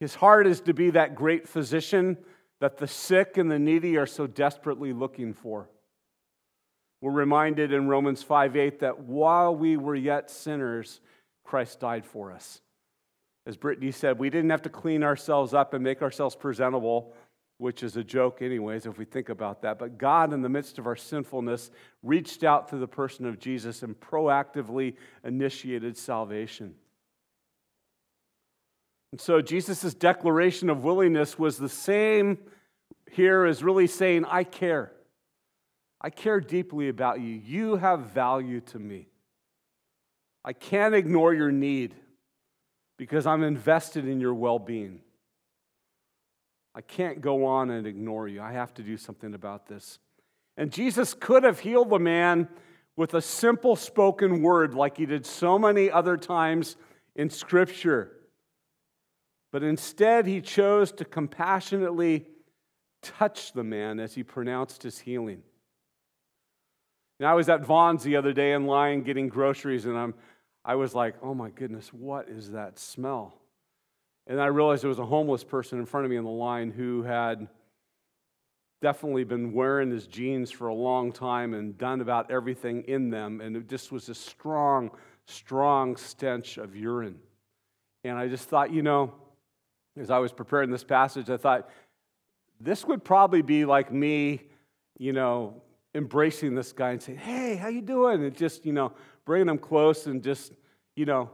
His 0.00 0.14
heart 0.14 0.46
is 0.46 0.60
to 0.62 0.74
be 0.74 0.90
that 0.90 1.14
great 1.14 1.48
physician 1.48 2.18
that 2.60 2.78
the 2.78 2.88
sick 2.88 3.36
and 3.36 3.50
the 3.50 3.58
needy 3.58 3.96
are 3.96 4.06
so 4.06 4.26
desperately 4.26 4.92
looking 4.92 5.34
for. 5.34 5.68
We're 7.00 7.12
reminded 7.12 7.72
in 7.72 7.88
Romans 7.88 8.22
5 8.22 8.56
8 8.56 8.80
that 8.80 9.00
while 9.00 9.54
we 9.54 9.76
were 9.76 9.94
yet 9.94 10.30
sinners, 10.30 11.00
Christ 11.44 11.80
died 11.80 12.06
for 12.06 12.32
us. 12.32 12.60
As 13.46 13.56
Brittany 13.56 13.90
said, 13.90 14.18
we 14.18 14.30
didn't 14.30 14.50
have 14.50 14.62
to 14.62 14.70
clean 14.70 15.02
ourselves 15.02 15.52
up 15.52 15.74
and 15.74 15.84
make 15.84 16.00
ourselves 16.00 16.34
presentable, 16.34 17.12
which 17.58 17.82
is 17.82 17.96
a 17.96 18.04
joke, 18.04 18.40
anyways, 18.40 18.86
if 18.86 18.96
we 18.96 19.04
think 19.04 19.28
about 19.28 19.62
that. 19.62 19.78
But 19.78 19.98
God, 19.98 20.32
in 20.32 20.40
the 20.40 20.48
midst 20.48 20.78
of 20.78 20.86
our 20.86 20.96
sinfulness, 20.96 21.70
reached 22.02 22.42
out 22.42 22.70
through 22.70 22.80
the 22.80 22.88
person 22.88 23.26
of 23.26 23.38
Jesus 23.38 23.82
and 23.82 23.98
proactively 23.98 24.96
initiated 25.22 25.96
salvation. 25.96 26.74
And 29.12 29.20
so 29.20 29.40
Jesus' 29.40 29.94
declaration 29.94 30.70
of 30.70 30.82
willingness 30.82 31.38
was 31.38 31.58
the 31.58 31.68
same 31.68 32.38
here 33.12 33.44
as 33.44 33.62
really 33.62 33.86
saying, 33.86 34.24
I 34.24 34.42
care. 34.42 34.90
I 36.00 36.10
care 36.10 36.40
deeply 36.40 36.88
about 36.88 37.20
you. 37.20 37.28
You 37.28 37.76
have 37.76 38.00
value 38.10 38.60
to 38.62 38.78
me. 38.78 39.08
I 40.44 40.52
can't 40.52 40.94
ignore 40.94 41.32
your 41.32 41.52
need 41.52 41.94
because 43.04 43.26
I'm 43.26 43.42
invested 43.42 44.08
in 44.08 44.18
your 44.18 44.32
well 44.32 44.58
being. 44.58 45.00
I 46.74 46.80
can't 46.80 47.20
go 47.20 47.44
on 47.44 47.68
and 47.68 47.86
ignore 47.86 48.28
you. 48.28 48.40
I 48.40 48.52
have 48.52 48.72
to 48.74 48.82
do 48.82 48.96
something 48.96 49.34
about 49.34 49.66
this. 49.66 49.98
And 50.56 50.72
Jesus 50.72 51.12
could 51.12 51.42
have 51.42 51.58
healed 51.58 51.90
the 51.90 51.98
man 51.98 52.48
with 52.96 53.12
a 53.12 53.20
simple 53.20 53.76
spoken 53.76 54.40
word 54.40 54.72
like 54.72 54.96
he 54.96 55.04
did 55.04 55.26
so 55.26 55.58
many 55.58 55.90
other 55.90 56.16
times 56.16 56.76
in 57.14 57.28
Scripture. 57.28 58.10
But 59.52 59.62
instead, 59.62 60.26
he 60.26 60.40
chose 60.40 60.90
to 60.92 61.04
compassionately 61.04 62.24
touch 63.02 63.52
the 63.52 63.64
man 63.64 64.00
as 64.00 64.14
he 64.14 64.22
pronounced 64.22 64.82
his 64.82 65.00
healing. 65.00 65.42
And 67.20 67.28
I 67.28 67.34
was 67.34 67.50
at 67.50 67.66
Vons 67.66 68.02
the 68.02 68.16
other 68.16 68.32
day 68.32 68.54
in 68.54 68.64
line 68.64 69.02
getting 69.02 69.28
groceries, 69.28 69.84
and 69.84 69.98
I'm, 69.98 70.14
I 70.64 70.76
was 70.76 70.94
like, 70.94 71.14
oh 71.22 71.34
my 71.34 71.50
goodness, 71.50 71.92
what 71.92 72.28
is 72.28 72.52
that 72.52 72.78
smell? 72.78 73.34
And 74.26 74.40
I 74.40 74.46
realized 74.46 74.82
there 74.82 74.88
was 74.88 74.98
a 74.98 75.04
homeless 75.04 75.44
person 75.44 75.78
in 75.78 75.86
front 75.86 76.06
of 76.06 76.10
me 76.10 76.16
in 76.16 76.24
the 76.24 76.30
line 76.30 76.70
who 76.70 77.02
had 77.02 77.48
definitely 78.80 79.24
been 79.24 79.52
wearing 79.52 79.90
his 79.90 80.06
jeans 80.06 80.50
for 80.50 80.68
a 80.68 80.74
long 80.74 81.12
time 81.12 81.54
and 81.54 81.76
done 81.76 82.00
about 82.00 82.30
everything 82.30 82.82
in 82.84 83.10
them. 83.10 83.40
And 83.40 83.56
it 83.56 83.68
just 83.68 83.92
was 83.92 84.08
a 84.08 84.14
strong, 84.14 84.90
strong 85.26 85.96
stench 85.96 86.56
of 86.56 86.74
urine. 86.74 87.18
And 88.04 88.18
I 88.18 88.28
just 88.28 88.48
thought, 88.48 88.72
you 88.72 88.82
know, 88.82 89.14
as 89.98 90.10
I 90.10 90.18
was 90.18 90.32
preparing 90.32 90.70
this 90.70 90.84
passage, 90.84 91.30
I 91.30 91.36
thought, 91.36 91.68
this 92.60 92.84
would 92.84 93.04
probably 93.04 93.42
be 93.42 93.64
like 93.64 93.92
me, 93.92 94.42
you 94.98 95.12
know, 95.12 95.62
embracing 95.94 96.54
this 96.54 96.72
guy 96.72 96.90
and 96.90 97.02
saying, 97.02 97.18
"Hey, 97.18 97.56
how 97.56 97.68
you 97.68 97.80
doing?" 97.80 98.24
and 98.24 98.34
just 98.34 98.66
you 98.66 98.72
know 98.72 98.92
bringing 99.24 99.46
them 99.46 99.58
close 99.58 100.06
and 100.06 100.22
just 100.22 100.52
you 100.96 101.04
know 101.04 101.30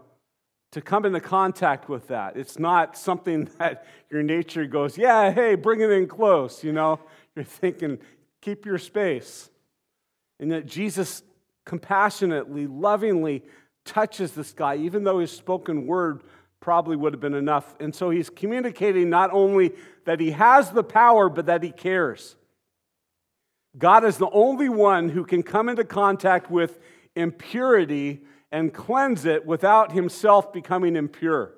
to 0.72 0.80
come 0.80 1.04
into 1.04 1.20
contact 1.20 1.88
with 1.88 2.08
that. 2.08 2.36
It's 2.36 2.58
not 2.58 2.96
something 2.96 3.50
that 3.58 3.86
your 4.10 4.22
nature 4.22 4.66
goes, 4.66 4.96
"Yeah, 4.96 5.30
hey, 5.30 5.54
bring 5.54 5.80
it 5.80 5.90
in 5.90 6.06
close." 6.06 6.64
You 6.64 6.72
know, 6.72 7.00
you're 7.34 7.44
thinking, 7.44 7.98
"Keep 8.40 8.66
your 8.66 8.78
space," 8.78 9.50
and 10.38 10.50
that 10.52 10.66
Jesus 10.66 11.22
compassionately, 11.64 12.66
lovingly 12.66 13.44
touches 13.84 14.32
this 14.32 14.52
guy, 14.52 14.76
even 14.76 15.04
though 15.04 15.18
his 15.18 15.30
spoken 15.30 15.86
word 15.86 16.22
probably 16.60 16.96
would 16.96 17.12
have 17.12 17.20
been 17.20 17.34
enough. 17.34 17.74
And 17.80 17.94
so 17.94 18.10
he's 18.10 18.28
communicating 18.28 19.08
not 19.08 19.32
only 19.32 19.72
that 20.04 20.20
he 20.20 20.32
has 20.32 20.70
the 20.70 20.84
power, 20.84 21.28
but 21.28 21.46
that 21.46 21.62
he 21.62 21.70
cares. 21.70 22.36
God 23.78 24.04
is 24.04 24.18
the 24.18 24.30
only 24.30 24.68
one 24.68 25.08
who 25.08 25.24
can 25.24 25.42
come 25.42 25.68
into 25.68 25.84
contact 25.84 26.50
with 26.50 26.78
impurity 27.20 28.22
and 28.50 28.74
cleanse 28.74 29.24
it 29.24 29.46
without 29.46 29.92
himself 29.92 30.52
becoming 30.52 30.96
impure. 30.96 31.52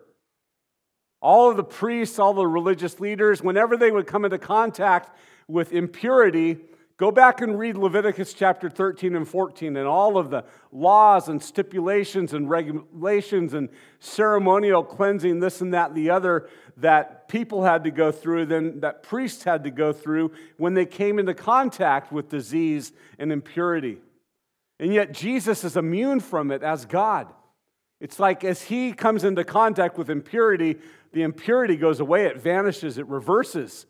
All 1.21 1.50
of 1.50 1.57
the 1.57 1.64
priests, 1.64 2.19
all 2.19 2.35
the 2.35 2.47
religious 2.47 3.00
leaders, 3.00 3.42
whenever 3.42 3.76
they 3.76 3.90
would 3.90 4.07
come 4.07 4.25
into 4.25 4.38
contact 4.38 5.16
with 5.49 5.73
impurity, 5.73 6.59
Go 7.02 7.11
back 7.11 7.40
and 7.40 7.59
read 7.59 7.76
Leviticus 7.76 8.33
chapter 8.33 8.71
13 8.71 9.16
and 9.16 9.26
14 9.26 9.76
and 9.76 9.88
all 9.88 10.16
of 10.16 10.31
the 10.31 10.45
laws 10.71 11.28
and 11.28 11.42
stipulations 11.42 12.33
and 12.33 12.49
regulations 12.49 13.54
and 13.54 13.71
ceremonial 13.99 14.85
cleansing, 14.85 15.40
this 15.40 15.61
and 15.61 15.75
that 15.75 15.88
and 15.88 15.97
the 15.97 16.11
other, 16.11 16.49
that 16.76 17.26
people 17.26 17.64
had 17.64 17.83
to 17.83 17.90
go 17.90 18.12
through, 18.12 18.47
then 18.47 18.78
that 18.81 19.02
priests 19.02 19.42
had 19.42 19.64
to 19.64 19.71
go 19.73 19.92
through 19.92 20.31
when 20.59 20.75
they 20.75 20.87
came 20.87 21.19
into 21.19 21.35
contact 21.35 22.12
with 22.12 22.28
disease 22.28 22.92
and 23.19 23.33
impurity. 23.33 23.99
And 24.83 24.93
yet 24.93 25.12
Jesus 25.12 25.62
is 25.62 25.77
immune 25.77 26.19
from 26.19 26.51
it 26.51 26.65
as 26.65 26.87
God. 26.87 27.33
It's 28.01 28.19
like 28.19 28.43
as 28.43 28.62
he 28.62 28.93
comes 28.93 29.23
into 29.23 29.45
contact 29.45 29.97
with 29.97 30.11
impurity, 30.11 30.77
the 31.12 31.23
impurity 31.23 31.77
goes 31.77 32.01
away, 32.01 32.27
it 32.27 32.39
vanishes, 32.39 32.99
it 32.99 33.07
reverses 33.07 33.87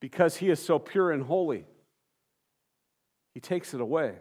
because 0.00 0.36
he 0.36 0.48
is 0.48 0.64
so 0.64 0.78
pure 0.78 1.10
and 1.10 1.24
holy. 1.24 1.64
He 3.34 3.40
takes 3.40 3.74
it 3.74 3.80
away, 3.80 4.14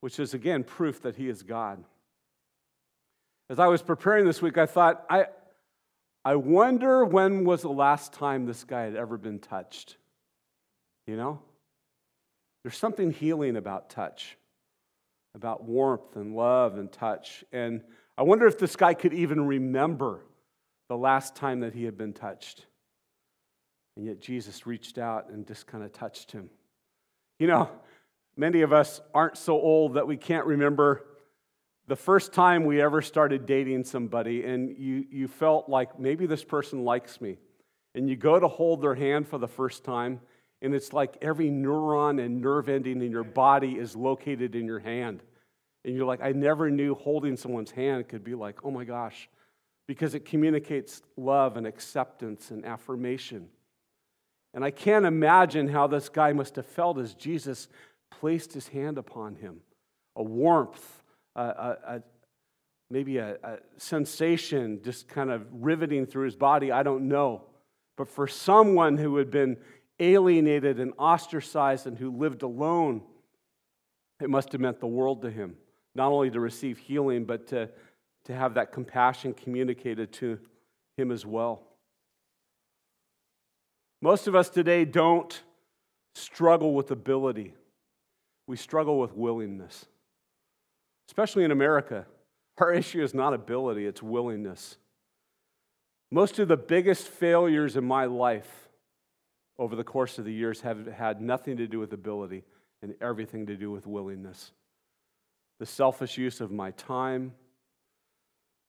which 0.00 0.18
is 0.18 0.32
again 0.32 0.64
proof 0.64 1.02
that 1.02 1.16
He 1.16 1.28
is 1.28 1.42
God. 1.42 1.84
As 3.50 3.58
I 3.58 3.66
was 3.66 3.82
preparing 3.82 4.24
this 4.24 4.40
week, 4.40 4.56
I 4.56 4.64
thought, 4.64 5.04
I, 5.10 5.26
I 6.24 6.36
wonder 6.36 7.04
when 7.04 7.44
was 7.44 7.60
the 7.60 7.68
last 7.68 8.14
time 8.14 8.46
this 8.46 8.64
guy 8.64 8.84
had 8.84 8.96
ever 8.96 9.18
been 9.18 9.38
touched? 9.38 9.98
You 11.06 11.18
know? 11.18 11.42
There's 12.64 12.76
something 12.76 13.12
healing 13.12 13.56
about 13.56 13.90
touch, 13.90 14.36
about 15.34 15.62
warmth 15.64 16.16
and 16.16 16.34
love 16.34 16.76
and 16.76 16.90
touch. 16.90 17.44
And 17.52 17.82
I 18.18 18.22
wonder 18.22 18.46
if 18.46 18.58
this 18.58 18.74
guy 18.74 18.94
could 18.94 19.12
even 19.12 19.46
remember 19.46 20.24
the 20.88 20.96
last 20.96 21.36
time 21.36 21.60
that 21.60 21.74
he 21.74 21.84
had 21.84 21.96
been 21.96 22.14
touched. 22.14 22.66
And 23.96 24.06
yet 24.06 24.18
Jesus 24.18 24.66
reached 24.66 24.98
out 24.98 25.28
and 25.28 25.46
just 25.46 25.66
kind 25.66 25.84
of 25.84 25.92
touched 25.92 26.32
him. 26.32 26.50
You 27.38 27.46
know, 27.48 27.70
many 28.36 28.62
of 28.62 28.72
us 28.72 29.00
aren't 29.14 29.36
so 29.36 29.54
old 29.60 29.94
that 29.94 30.06
we 30.06 30.16
can't 30.16 30.46
remember 30.46 31.04
the 31.86 31.96
first 31.96 32.32
time 32.32 32.64
we 32.64 32.80
ever 32.80 33.02
started 33.02 33.44
dating 33.44 33.84
somebody 33.84 34.44
and 34.44 34.74
you, 34.78 35.04
you 35.10 35.28
felt 35.28 35.68
like 35.68 36.00
maybe 36.00 36.24
this 36.24 36.42
person 36.42 36.82
likes 36.84 37.20
me. 37.20 37.36
And 37.94 38.08
you 38.08 38.16
go 38.16 38.40
to 38.40 38.48
hold 38.48 38.82
their 38.82 38.94
hand 38.94 39.28
for 39.28 39.38
the 39.38 39.46
first 39.46 39.84
time, 39.84 40.20
and 40.64 40.74
it's 40.74 40.92
like 40.94 41.18
every 41.20 41.50
neuron 41.50 42.24
and 42.24 42.40
nerve 42.40 42.70
ending 42.70 43.02
in 43.02 43.10
your 43.10 43.22
body 43.22 43.72
is 43.72 43.94
located 43.94 44.54
in 44.54 44.64
your 44.64 44.78
hand. 44.78 45.22
And 45.84 45.94
you're 45.94 46.06
like, 46.06 46.22
I 46.22 46.32
never 46.32 46.70
knew 46.70 46.94
holding 46.94 47.36
someone's 47.36 47.70
hand 47.70 48.08
could 48.08 48.24
be 48.24 48.34
like, 48.34 48.64
oh 48.64 48.70
my 48.70 48.84
gosh, 48.84 49.28
because 49.86 50.14
it 50.14 50.24
communicates 50.24 51.02
love 51.18 51.58
and 51.58 51.66
acceptance 51.66 52.50
and 52.50 52.64
affirmation. 52.64 53.48
And 54.54 54.64
I 54.64 54.70
can't 54.70 55.04
imagine 55.04 55.68
how 55.68 55.86
this 55.86 56.08
guy 56.08 56.32
must 56.32 56.56
have 56.56 56.66
felt 56.66 56.98
as 56.98 57.12
Jesus 57.12 57.68
placed 58.10 58.54
his 58.54 58.68
hand 58.68 58.96
upon 58.96 59.34
him. 59.34 59.60
A 60.16 60.22
warmth, 60.22 61.02
a, 61.36 61.42
a, 61.42 61.76
a, 61.86 62.02
maybe 62.88 63.18
a, 63.18 63.36
a 63.42 63.58
sensation 63.76 64.80
just 64.82 65.08
kind 65.08 65.30
of 65.30 65.46
riveting 65.52 66.06
through 66.06 66.24
his 66.24 66.36
body. 66.36 66.72
I 66.72 66.82
don't 66.82 67.06
know. 67.08 67.42
But 67.96 68.08
for 68.08 68.26
someone 68.26 68.96
who 68.96 69.16
had 69.18 69.30
been 69.30 69.58
alienated 70.00 70.80
and 70.80 70.92
ostracized 70.98 71.86
and 71.86 71.98
who 71.98 72.10
lived 72.10 72.42
alone, 72.42 73.02
it 74.20 74.30
must 74.30 74.52
have 74.52 74.60
meant 74.60 74.80
the 74.80 74.86
world 74.86 75.22
to 75.22 75.30
him. 75.30 75.56
Not 75.94 76.10
only 76.10 76.30
to 76.30 76.40
receive 76.40 76.78
healing, 76.78 77.24
but 77.24 77.46
to, 77.48 77.68
to 78.24 78.34
have 78.34 78.54
that 78.54 78.72
compassion 78.72 79.32
communicated 79.32 80.12
to 80.14 80.38
him 80.96 81.10
as 81.10 81.24
well. 81.24 81.62
Most 84.02 84.26
of 84.26 84.34
us 84.34 84.48
today 84.48 84.84
don't 84.84 85.42
struggle 86.14 86.74
with 86.74 86.90
ability. 86.90 87.54
we 88.46 88.56
struggle 88.56 88.98
with 88.98 89.14
willingness. 89.14 89.86
Especially 91.08 91.44
in 91.44 91.50
America, 91.50 92.06
our 92.58 92.72
issue 92.80 93.02
is 93.02 93.14
not 93.14 93.34
ability, 93.34 93.86
it's 93.86 94.02
willingness. 94.02 94.76
Most 96.10 96.38
of 96.38 96.48
the 96.48 96.56
biggest 96.56 97.08
failures 97.08 97.76
in 97.76 97.84
my 97.84 98.04
life 98.04 98.63
over 99.58 99.76
the 99.76 99.84
course 99.84 100.18
of 100.18 100.24
the 100.24 100.32
years 100.32 100.60
have 100.62 100.86
had 100.86 101.20
nothing 101.20 101.56
to 101.56 101.66
do 101.66 101.78
with 101.78 101.92
ability 101.92 102.44
and 102.82 102.94
everything 103.00 103.46
to 103.46 103.56
do 103.56 103.70
with 103.70 103.86
willingness. 103.86 104.52
The 105.58 105.66
selfish 105.66 106.18
use 106.18 106.40
of 106.40 106.50
my 106.50 106.72
time, 106.72 107.32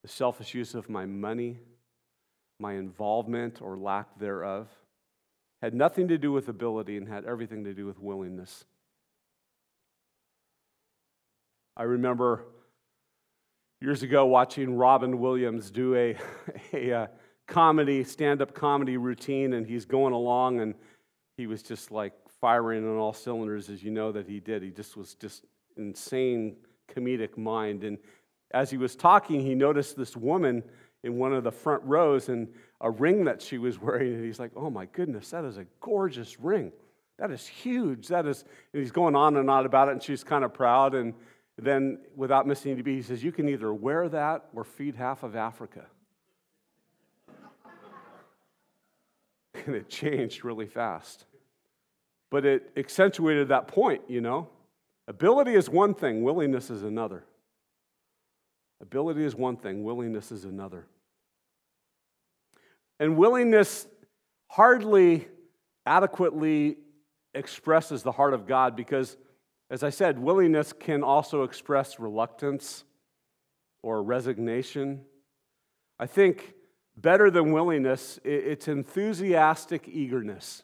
the 0.03 0.07
selfish 0.07 0.53
use 0.53 0.75
of 0.75 0.89
my 0.89 1.05
money, 1.05 1.57
my 2.59 2.73
involvement 2.73 3.61
or 3.61 3.77
lack 3.77 4.19
thereof, 4.19 4.67
had 5.61 5.73
nothing 5.73 6.07
to 6.09 6.17
do 6.17 6.31
with 6.31 6.47
ability 6.47 6.97
and 6.97 7.07
had 7.07 7.25
everything 7.25 7.63
to 7.63 7.73
do 7.73 7.85
with 7.85 7.99
willingness. 7.99 8.65
I 11.75 11.83
remember 11.83 12.45
years 13.81 14.03
ago 14.03 14.25
watching 14.25 14.75
Robin 14.75 15.19
Williams 15.19 15.71
do 15.71 15.95
a, 15.95 16.15
a, 16.73 16.89
a 16.91 17.09
comedy, 17.47 18.03
stand 18.03 18.41
up 18.41 18.53
comedy 18.53 18.97
routine, 18.97 19.53
and 19.53 19.65
he's 19.65 19.85
going 19.85 20.13
along, 20.13 20.59
and 20.59 20.75
he 21.37 21.47
was 21.47 21.61
just 21.61 21.91
like 21.91 22.13
firing 22.41 22.83
on 22.87 22.97
all 22.97 23.13
cylinders, 23.13 23.69
as 23.69 23.83
you 23.83 23.91
know 23.91 24.11
that 24.11 24.27
he 24.27 24.39
did. 24.39 24.63
He 24.63 24.69
just 24.69 24.97
was 24.97 25.15
just 25.15 25.45
insane 25.77 26.55
comedic 26.93 27.37
mind. 27.37 27.83
And 27.83 27.97
as 28.51 28.69
he 28.69 28.77
was 28.77 28.95
talking, 28.95 29.41
he 29.41 29.55
noticed 29.55 29.97
this 29.97 30.15
woman 30.15 30.63
in 31.03 31.17
one 31.17 31.33
of 31.33 31.43
the 31.43 31.51
front 31.51 31.83
rows 31.83 32.29
and 32.29 32.47
a 32.81 32.89
ring 32.89 33.25
that 33.25 33.41
she 33.41 33.57
was 33.57 33.79
wearing. 33.81 34.13
And 34.13 34.25
he's 34.25 34.39
like, 34.39 34.51
oh 34.55 34.69
my 34.69 34.85
goodness, 34.85 35.31
that 35.31 35.45
is 35.45 35.57
a 35.57 35.65
gorgeous 35.81 36.39
ring. 36.39 36.71
That 37.17 37.31
is 37.31 37.47
huge. 37.47 38.07
That 38.09 38.25
is, 38.25 38.43
and 38.73 38.81
he's 38.81 38.91
going 38.91 39.15
on 39.15 39.37
and 39.37 39.49
on 39.49 39.65
about 39.65 39.87
it, 39.87 39.91
and 39.93 40.03
she's 40.03 40.23
kind 40.23 40.43
of 40.43 40.53
proud. 40.53 40.95
And 40.95 41.13
then, 41.57 41.99
without 42.15 42.45
missing 42.45 42.77
a 42.77 42.83
beat, 42.83 42.95
he 42.95 43.01
says, 43.01 43.23
You 43.23 43.31
can 43.31 43.47
either 43.47 43.73
wear 43.73 44.09
that 44.09 44.45
or 44.53 44.65
feed 44.65 44.95
half 44.95 45.23
of 45.23 45.35
Africa. 45.35 45.85
And 49.65 49.75
it 49.75 49.89
changed 49.89 50.43
really 50.43 50.67
fast. 50.67 51.25
But 52.31 52.45
it 52.45 52.71
accentuated 52.75 53.49
that 53.49 53.67
point, 53.67 54.01
you 54.07 54.21
know. 54.21 54.49
Ability 55.07 55.53
is 55.53 55.69
one 55.69 55.93
thing, 55.93 56.23
willingness 56.23 56.69
is 56.69 56.83
another. 56.83 57.23
Ability 58.81 59.23
is 59.23 59.35
one 59.35 59.57
thing, 59.57 59.83
willingness 59.83 60.31
is 60.31 60.45
another. 60.45 60.87
And 62.99 63.17
willingness 63.17 63.87
hardly 64.47 65.27
adequately 65.85 66.77
expresses 67.33 68.03
the 68.03 68.11
heart 68.11 68.33
of 68.33 68.47
God 68.47 68.75
because, 68.75 69.17
as 69.69 69.83
I 69.83 69.89
said, 69.89 70.17
willingness 70.17 70.73
can 70.73 71.03
also 71.03 71.43
express 71.43 71.99
reluctance 71.99 72.83
or 73.83 74.01
resignation. 74.01 75.01
I 75.99 76.07
think 76.07 76.53
better 76.97 77.29
than 77.29 77.51
willingness, 77.51 78.19
it's 78.23 78.67
enthusiastic 78.67 79.87
eagerness. 79.87 80.63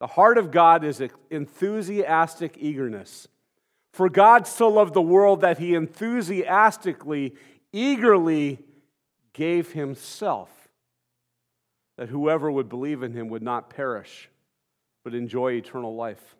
The 0.00 0.06
heart 0.06 0.38
of 0.38 0.50
God 0.50 0.84
is 0.84 1.02
enthusiastic 1.30 2.56
eagerness. 2.58 3.28
For 3.92 4.08
God 4.08 4.46
so 4.46 4.68
loved 4.68 4.94
the 4.94 5.02
world 5.02 5.42
that 5.42 5.58
he 5.58 5.74
enthusiastically, 5.74 7.34
eagerly 7.72 8.58
gave 9.32 9.72
himself, 9.72 10.50
that 11.98 12.08
whoever 12.08 12.50
would 12.50 12.68
believe 12.68 13.02
in 13.02 13.12
him 13.12 13.28
would 13.28 13.42
not 13.42 13.70
perish, 13.70 14.28
but 15.04 15.14
enjoy 15.14 15.52
eternal 15.52 15.94
life. 15.94 16.36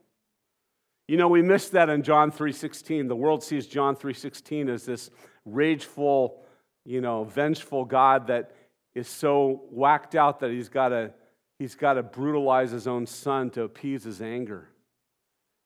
You 1.09 1.17
know, 1.19 1.29
we 1.29 1.43
missed 1.43 1.73
that 1.73 1.91
in 1.91 2.03
John 2.03 2.31
3:16. 2.31 3.09
The 3.09 3.17
world 3.17 3.43
sees 3.43 3.67
John 3.67 3.97
3:16 3.97 4.69
as 4.69 4.87
this 4.87 5.11
rageful, 5.45 6.43
you 6.85 7.01
know, 7.01 7.25
vengeful 7.25 7.85
God 7.85 8.29
that 8.29 8.53
is 8.94 9.09
so 9.09 9.62
whacked 9.70 10.14
out 10.14 10.40
that 10.40 10.50
he's 10.50 10.68
got 10.68 10.88
to 10.88 11.12
he's 11.59 11.74
got 11.74 11.94
to 11.94 12.02
brutalize 12.02 12.70
his 12.70 12.87
own 12.87 13.07
son 13.07 13.50
to 13.50 13.62
appease 13.62 14.05
his 14.05 14.20
anger. 14.20 14.68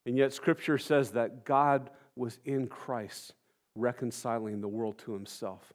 And 0.05 0.17
yet, 0.17 0.33
Scripture 0.33 0.79
says 0.79 1.13
that 1.13 1.45
God 1.45 1.91
was 2.15 2.39
in 2.45 2.69
Christ 2.69 3.35
reconciling 3.75 4.61
the 4.61 4.69
world 4.69 4.99
to 4.99 5.13
himself. 5.13 5.73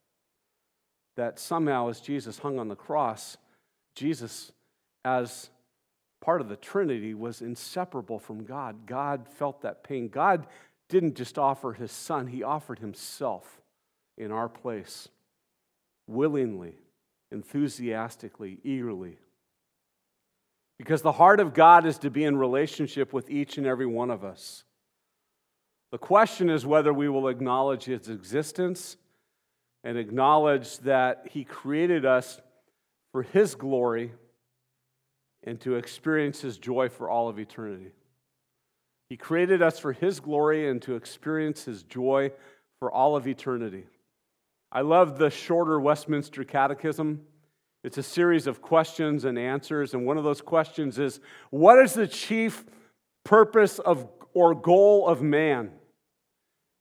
That 1.18 1.40
somehow, 1.40 1.90
as 1.90 2.00
Jesus 2.00 2.40
hung 2.40 2.58
on 2.58 2.68
the 2.68 2.76
cross, 2.76 3.38
Jesus, 3.96 4.52
as 5.04 5.50
part 6.22 6.40
of 6.40 6.48
the 6.48 6.56
Trinity, 6.56 7.14
was 7.14 7.42
inseparable 7.42 8.20
from 8.20 8.46
God. 8.46 8.86
God 8.86 9.28
felt 9.28 9.62
that 9.62 9.84
pain. 9.84 10.08
God 10.08 10.48
didn't 10.88 11.16
just 11.16 11.38
offer 11.38 11.74
his 11.74 11.92
son, 11.92 12.28
he 12.28 12.44
offered 12.44 12.80
himself 12.80 13.62
in 14.18 14.32
our 14.32 14.50
place, 14.50 15.08
willingly, 16.06 16.76
enthusiastically, 17.32 18.60
eagerly. 18.64 19.18
Because 20.78 21.02
the 21.02 21.12
heart 21.12 21.40
of 21.40 21.54
God 21.54 21.86
is 21.86 21.98
to 22.00 22.10
be 22.10 22.24
in 22.24 22.38
relationship 22.38 23.14
with 23.14 23.30
each 23.30 23.58
and 23.58 23.68
every 23.68 23.86
one 23.86 24.10
of 24.10 24.24
us. 24.24 24.64
The 25.92 25.98
question 25.98 26.50
is 26.50 26.66
whether 26.66 26.94
we 26.94 27.10
will 27.10 27.28
acknowledge 27.28 27.84
His 27.84 28.10
existence 28.10 28.98
and 29.84 29.98
acknowledge 29.98 30.80
that 30.80 31.28
He 31.32 31.44
created 31.44 32.06
us 32.06 32.40
for 33.12 33.24
His 33.24 33.56
glory 33.56 34.12
and 35.44 35.60
to 35.62 35.76
experience 35.76 36.42
His 36.42 36.58
joy 36.58 36.90
for 36.90 37.10
all 37.10 37.30
of 37.30 37.40
eternity. 37.40 37.92
He 39.10 39.18
created 39.18 39.62
us 39.62 39.78
for 39.78 39.92
His 39.92 40.20
glory 40.20 40.70
and 40.70 40.82
to 40.84 40.96
experience 40.96 41.66
His 41.66 41.84
joy 41.84 42.32
for 42.80 42.92
all 42.92 43.16
of 43.16 43.28
eternity. 43.28 43.86
I 44.72 44.82
love 44.82 45.18
the 45.18 45.30
shorter 45.30 45.80
Westminster 45.80 46.44
Catechism. 46.46 47.22
It's 47.84 47.98
a 47.98 48.04
series 48.04 48.48
of 48.48 48.62
questions 48.62 49.26
and 49.26 49.38
answers, 49.38 49.94
and 49.94 50.06
one 50.06 50.18
of 50.18 50.24
those 50.24 50.42
questions 50.42 50.98
is 50.98 51.20
What 51.50 51.80
is 51.80 51.94
the 51.94 52.08
chief 52.08 52.64
purpose 53.24 53.80
of 53.80 54.08
or 54.34 54.56
goal 54.56 55.08
of 55.08 55.22
man? 55.22 55.72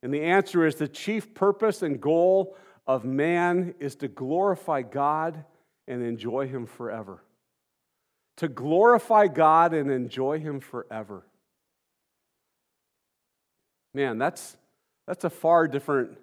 And 0.03 0.13
the 0.13 0.23
answer 0.23 0.65
is 0.65 0.75
the 0.75 0.87
chief 0.87 1.33
purpose 1.33 1.81
and 1.81 1.99
goal 1.99 2.55
of 2.87 3.03
man 3.03 3.75
is 3.79 3.95
to 3.97 4.07
glorify 4.07 4.83
God 4.83 5.43
and 5.87 6.01
enjoy 6.01 6.47
Him 6.47 6.65
forever. 6.65 7.23
To 8.37 8.47
glorify 8.47 9.27
God 9.27 9.73
and 9.73 9.91
enjoy 9.91 10.39
Him 10.39 10.61
forever. 10.61 11.25
Man, 13.93 14.17
that's, 14.17 14.55
that's 15.07 15.25
a 15.25 15.29
far 15.29 15.67
different 15.67 16.17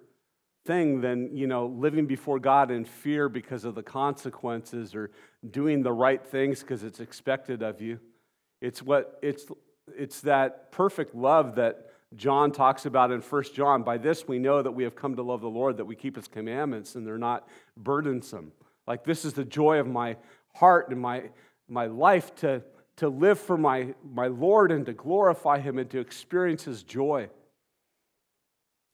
thing 0.65 1.01
than, 1.01 1.35
you 1.35 1.47
know, 1.47 1.67
living 1.67 2.05
before 2.05 2.39
God 2.39 2.71
in 2.71 2.85
fear 2.85 3.29
because 3.29 3.65
of 3.65 3.75
the 3.75 3.83
consequences 3.83 4.93
or 4.95 5.11
doing 5.49 5.83
the 5.83 5.91
right 5.91 6.23
things 6.25 6.61
because 6.61 6.83
it's 6.83 6.99
expected 6.99 7.61
of 7.61 7.81
you. 7.81 7.99
It's 8.61 8.81
what 8.81 9.19
it's 9.21 9.45
it's 9.97 10.21
that 10.21 10.71
perfect 10.71 11.15
love 11.15 11.55
that 11.55 11.87
John 12.15 12.51
talks 12.51 12.85
about 12.85 13.11
in 13.11 13.21
First 13.21 13.55
John. 13.55 13.83
By 13.83 13.97
this 13.97 14.27
we 14.27 14.39
know 14.39 14.61
that 14.61 14.71
we 14.71 14.83
have 14.83 14.95
come 14.95 15.15
to 15.15 15.23
love 15.23 15.41
the 15.41 15.49
Lord, 15.49 15.77
that 15.77 15.85
we 15.85 15.95
keep 15.95 16.15
his 16.15 16.27
commandments 16.27 16.95
and 16.95 17.07
they're 17.07 17.17
not 17.17 17.47
burdensome. 17.77 18.51
Like 18.85 19.03
this 19.03 19.25
is 19.25 19.33
the 19.33 19.45
joy 19.45 19.79
of 19.79 19.87
my 19.87 20.17
heart 20.53 20.89
and 20.89 20.99
my 20.99 21.29
my 21.67 21.85
life 21.85 22.35
to 22.35 22.63
to 22.99 23.07
live 23.07 23.39
for 23.39 23.57
my, 23.57 23.93
my 24.13 24.27
Lord 24.27 24.73
and 24.73 24.85
to 24.85 24.91
glorify 24.91 25.59
him 25.59 25.79
and 25.79 25.89
to 25.89 25.99
experience 25.99 26.65
his 26.65 26.83
joy. 26.83 27.29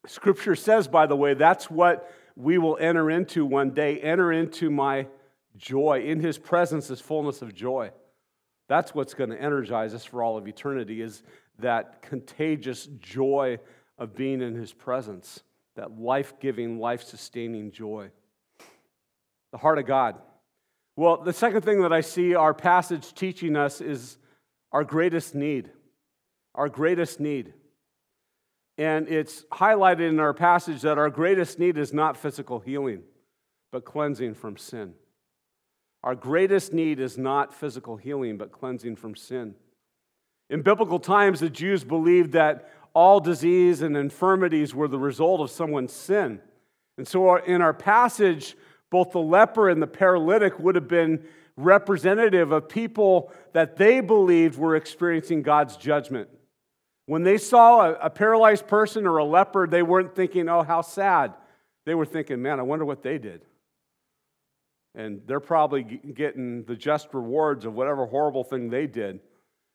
Scripture 0.08 0.56
says, 0.56 0.88
by 0.88 1.06
the 1.08 1.16
way, 1.16 1.34
that's 1.34 1.70
what 1.70 2.12
we 2.36 2.58
will 2.58 2.78
enter 2.80 3.10
into 3.10 3.46
one 3.46 3.72
day. 3.72 4.00
Enter 4.00 4.32
into 4.32 4.70
my 4.70 5.08
joy. 5.58 6.04
In 6.06 6.20
his 6.20 6.38
presence 6.38 6.90
is 6.90 7.00
fullness 7.00 7.42
of 7.42 7.54
joy. 7.54 7.92
That's 8.68 8.94
what's 8.96 9.14
going 9.14 9.30
to 9.30 9.42
energize 9.42 9.94
us 9.94 10.06
for 10.06 10.24
all 10.24 10.38
of 10.38 10.48
eternity 10.48 11.02
is 11.02 11.24
that 11.60 12.02
contagious 12.02 12.88
joy 13.00 13.60
of 13.98 14.16
being 14.16 14.42
in 14.42 14.56
his 14.56 14.74
presence, 14.74 15.44
that 15.76 16.00
life-giving, 16.00 16.80
life-sustaining 16.80 17.72
joy. 17.72 18.10
The 19.52 19.58
heart 19.58 19.80
of 19.80 19.86
God. 19.86 20.16
Well, 20.98 21.18
the 21.24 21.32
second 21.32 21.62
thing 21.62 21.82
that 21.84 21.94
I 21.94 22.02
see 22.02 22.36
our 22.36 22.54
passage 22.54 23.14
teaching 23.14 23.56
us 23.56 23.82
is 23.82 24.18
our 24.72 24.84
greatest 24.84 25.36
need. 25.36 25.70
Our 26.54 26.68
greatest 26.68 27.20
need. 27.20 27.54
And 28.78 29.08
it's 29.08 29.44
highlighted 29.52 30.10
in 30.10 30.20
our 30.20 30.34
passage 30.34 30.82
that 30.82 30.98
our 30.98 31.10
greatest 31.10 31.60
need 31.60 31.78
is 31.78 31.94
not 31.94 32.18
physical 32.18 32.60
healing, 32.60 33.04
but 33.72 33.86
cleansing 33.86 34.36
from 34.36 34.58
sin. 34.58 34.94
Our 36.04 36.16
greatest 36.16 36.74
need 36.74 37.00
is 37.00 37.18
not 37.18 37.54
physical 37.54 37.98
healing, 37.98 38.38
but 38.38 38.52
cleansing 38.52 38.98
from 38.98 39.16
sin. 39.16 39.56
In 40.50 40.62
biblical 40.62 41.00
times, 41.00 41.40
the 41.40 41.50
Jews 41.50 41.84
believed 41.84 42.34
that 42.34 42.70
all 42.94 43.20
disease 43.20 43.82
and 43.82 43.98
infirmities 43.98 44.76
were 44.76 44.88
the 44.88 45.00
result 45.00 45.42
of 45.42 45.50
someone's 45.50 45.94
sin. 45.94 46.40
And 46.98 47.08
so, 47.08 47.30
uh, 47.30 47.42
in 47.46 47.62
our 47.62 47.74
passage, 47.74 48.56
both 48.92 49.12
the 49.12 49.20
leper 49.20 49.70
and 49.70 49.82
the 49.82 49.88
paralytic 49.88 50.60
would 50.60 50.76
have 50.76 50.88
been 50.88 51.26
representative 51.58 52.52
of 52.52 52.70
people 52.70 53.32
that 53.54 53.78
they 53.78 54.00
believed 54.00 54.58
were 54.58 54.76
experiencing 54.76 55.42
God's 55.42 55.76
judgment. 55.78 56.30
When 57.06 57.24
they 57.24 57.38
saw 57.38 57.82
a, 57.82 57.94
a 57.94 58.10
paralyzed 58.10 58.68
person 58.68 59.06
or 59.06 59.18
a 59.18 59.26
leper, 59.26 59.68
they 59.68 59.84
weren't 59.84 60.16
thinking, 60.16 60.50
oh, 60.50 60.64
how 60.64 60.82
sad. 60.82 61.34
They 61.86 61.94
were 61.94 62.06
thinking, 62.06 62.42
man, 62.42 62.60
I 62.60 62.64
wonder 62.64 62.86
what 62.86 63.04
they 63.04 63.18
did. 63.18 63.42
And 64.96 65.22
they're 65.28 65.40
probably 65.40 65.84
getting 65.84 66.64
the 66.64 66.76
just 66.76 67.14
rewards 67.14 67.66
of 67.66 67.74
whatever 67.74 68.06
horrible 68.06 68.44
thing 68.44 68.70
they 68.70 68.88
did. 68.88 69.20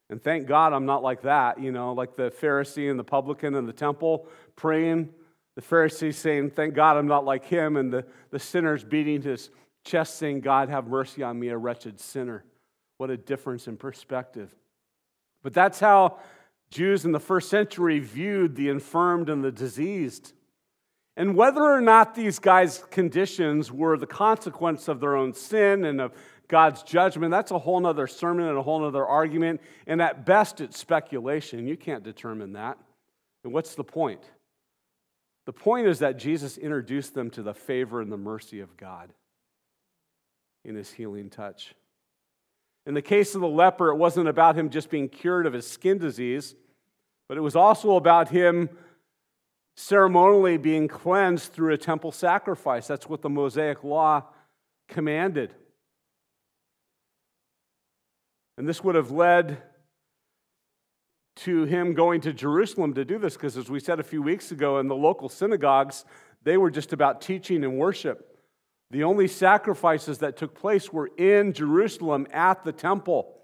And 0.09 0.21
thank 0.21 0.45
God 0.45 0.73
I'm 0.73 0.85
not 0.85 1.03
like 1.03 1.21
that, 1.21 1.61
you 1.61 1.71
know, 1.71 1.93
like 1.93 2.17
the 2.17 2.31
Pharisee 2.31 2.89
and 2.89 2.99
the 2.99 3.03
publican 3.03 3.55
in 3.55 3.65
the 3.65 3.73
temple 3.73 4.27
praying. 4.57 5.09
The 5.55 5.61
Pharisee 5.61 6.13
saying, 6.13 6.51
Thank 6.51 6.73
God 6.73 6.97
I'm 6.97 7.07
not 7.07 7.23
like 7.23 7.45
him. 7.45 7.77
And 7.77 7.93
the, 7.93 8.05
the 8.29 8.39
sinner's 8.39 8.83
beating 8.83 9.21
his 9.21 9.51
chest 9.85 10.17
saying, 10.17 10.41
God, 10.41 10.69
have 10.69 10.87
mercy 10.87 11.23
on 11.23 11.39
me, 11.39 11.49
a 11.49 11.57
wretched 11.57 11.99
sinner. 11.99 12.43
What 12.97 13.09
a 13.09 13.17
difference 13.17 13.67
in 13.67 13.77
perspective. 13.77 14.53
But 15.43 15.53
that's 15.53 15.79
how 15.79 16.19
Jews 16.71 17.05
in 17.05 17.11
the 17.11 17.19
first 17.19 17.49
century 17.49 17.99
viewed 17.99 18.55
the 18.55 18.69
infirmed 18.69 19.29
and 19.29 19.43
the 19.43 19.51
diseased. 19.51 20.33
And 21.17 21.35
whether 21.35 21.61
or 21.61 21.81
not 21.81 22.15
these 22.15 22.39
guys' 22.39 22.83
conditions 22.89 23.71
were 23.71 23.97
the 23.97 24.07
consequence 24.07 24.87
of 24.87 25.01
their 25.01 25.15
own 25.15 25.33
sin 25.33 25.83
and 25.83 25.99
of 25.99 26.13
God's 26.47 26.83
judgment, 26.83 27.31
that's 27.31 27.51
a 27.51 27.59
whole 27.59 27.85
other 27.85 28.07
sermon 28.07 28.47
and 28.47 28.57
a 28.57 28.63
whole 28.63 28.83
other 28.85 29.05
argument. 29.05 29.61
And 29.85 30.01
at 30.01 30.25
best, 30.25 30.61
it's 30.61 30.79
speculation. 30.79 31.67
You 31.67 31.77
can't 31.77 32.03
determine 32.03 32.53
that. 32.53 32.77
And 33.43 33.53
what's 33.53 33.75
the 33.75 33.83
point? 33.83 34.21
The 35.45 35.53
point 35.53 35.87
is 35.87 35.99
that 35.99 36.17
Jesus 36.17 36.57
introduced 36.57 37.13
them 37.13 37.29
to 37.31 37.43
the 37.43 37.53
favor 37.53 37.99
and 37.99 38.11
the 38.11 38.17
mercy 38.17 38.61
of 38.61 38.77
God 38.77 39.11
in 40.63 40.75
his 40.75 40.91
healing 40.91 41.29
touch. 41.29 41.73
In 42.85 42.93
the 42.93 43.01
case 43.01 43.35
of 43.35 43.41
the 43.41 43.47
leper, 43.47 43.89
it 43.89 43.95
wasn't 43.95 44.27
about 44.27 44.55
him 44.55 44.69
just 44.69 44.89
being 44.89 45.09
cured 45.09 45.45
of 45.45 45.53
his 45.53 45.67
skin 45.67 45.97
disease, 45.97 46.55
but 47.31 47.37
it 47.37 47.41
was 47.41 47.55
also 47.55 47.95
about 47.95 48.27
him 48.27 48.69
ceremonially 49.77 50.57
being 50.57 50.89
cleansed 50.89 51.53
through 51.53 51.73
a 51.73 51.77
temple 51.77 52.11
sacrifice. 52.11 52.87
That's 52.87 53.07
what 53.07 53.21
the 53.21 53.29
Mosaic 53.29 53.85
law 53.85 54.25
commanded. 54.89 55.53
And 58.57 58.67
this 58.67 58.83
would 58.83 58.95
have 58.95 59.11
led 59.11 59.63
to 61.37 61.63
him 61.63 61.93
going 61.93 62.19
to 62.19 62.33
Jerusalem 62.33 62.95
to 62.95 63.05
do 63.05 63.17
this, 63.17 63.35
because 63.35 63.55
as 63.55 63.69
we 63.69 63.79
said 63.79 64.01
a 64.01 64.03
few 64.03 64.21
weeks 64.21 64.51
ago, 64.51 64.79
in 64.79 64.89
the 64.89 64.95
local 64.97 65.29
synagogues, 65.29 66.03
they 66.43 66.57
were 66.57 66.69
just 66.69 66.91
about 66.91 67.21
teaching 67.21 67.63
and 67.63 67.77
worship. 67.77 68.41
The 68.89 69.05
only 69.05 69.29
sacrifices 69.29 70.17
that 70.17 70.35
took 70.35 70.53
place 70.53 70.91
were 70.91 71.09
in 71.17 71.53
Jerusalem 71.53 72.27
at 72.33 72.65
the 72.65 72.73
temple. 72.73 73.37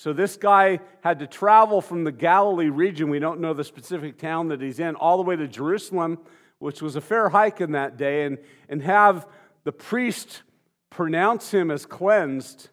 So 0.00 0.14
this 0.14 0.38
guy 0.38 0.80
had 1.02 1.18
to 1.18 1.26
travel 1.26 1.82
from 1.82 2.04
the 2.04 2.10
Galilee 2.10 2.70
region, 2.70 3.10
we 3.10 3.18
don't 3.18 3.38
know 3.38 3.52
the 3.52 3.64
specific 3.64 4.16
town 4.16 4.48
that 4.48 4.62
he's 4.62 4.80
in, 4.80 4.94
all 4.94 5.18
the 5.18 5.22
way 5.24 5.36
to 5.36 5.46
Jerusalem, 5.46 6.18
which 6.58 6.80
was 6.80 6.96
a 6.96 7.02
fair 7.02 7.28
hike 7.28 7.60
in 7.60 7.72
that 7.72 7.98
day, 7.98 8.24
and, 8.24 8.38
and 8.70 8.82
have 8.82 9.28
the 9.64 9.72
priest 9.72 10.42
pronounce 10.88 11.50
him 11.50 11.70
as 11.70 11.84
cleansed. 11.84 12.70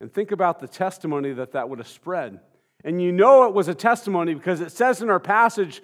And 0.00 0.12
think 0.12 0.32
about 0.32 0.58
the 0.58 0.66
testimony 0.66 1.32
that 1.32 1.52
that 1.52 1.68
would 1.68 1.78
have 1.78 1.86
spread. 1.86 2.40
And 2.82 3.00
you 3.00 3.12
know 3.12 3.44
it 3.44 3.54
was 3.54 3.68
a 3.68 3.74
testimony 3.74 4.34
because 4.34 4.60
it 4.60 4.72
says 4.72 5.00
in 5.00 5.10
our 5.10 5.20
passage 5.20 5.80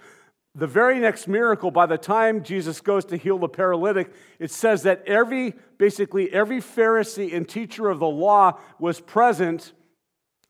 the 0.57 0.67
very 0.67 0.99
next 0.99 1.29
miracle, 1.29 1.71
by 1.71 1.87
the 1.87 1.99
time 1.99 2.43
Jesus 2.43 2.81
goes 2.81 3.05
to 3.05 3.17
heal 3.17 3.39
the 3.39 3.49
paralytic, 3.49 4.13
it 4.41 4.51
says 4.51 4.83
that 4.83 5.05
every, 5.07 5.55
basically, 5.79 6.33
every 6.33 6.59
Pharisee 6.59 7.33
and 7.33 7.49
teacher 7.49 7.89
of 7.89 8.01
the 8.01 8.09
law 8.09 8.59
was 8.81 8.99
present 8.99 9.73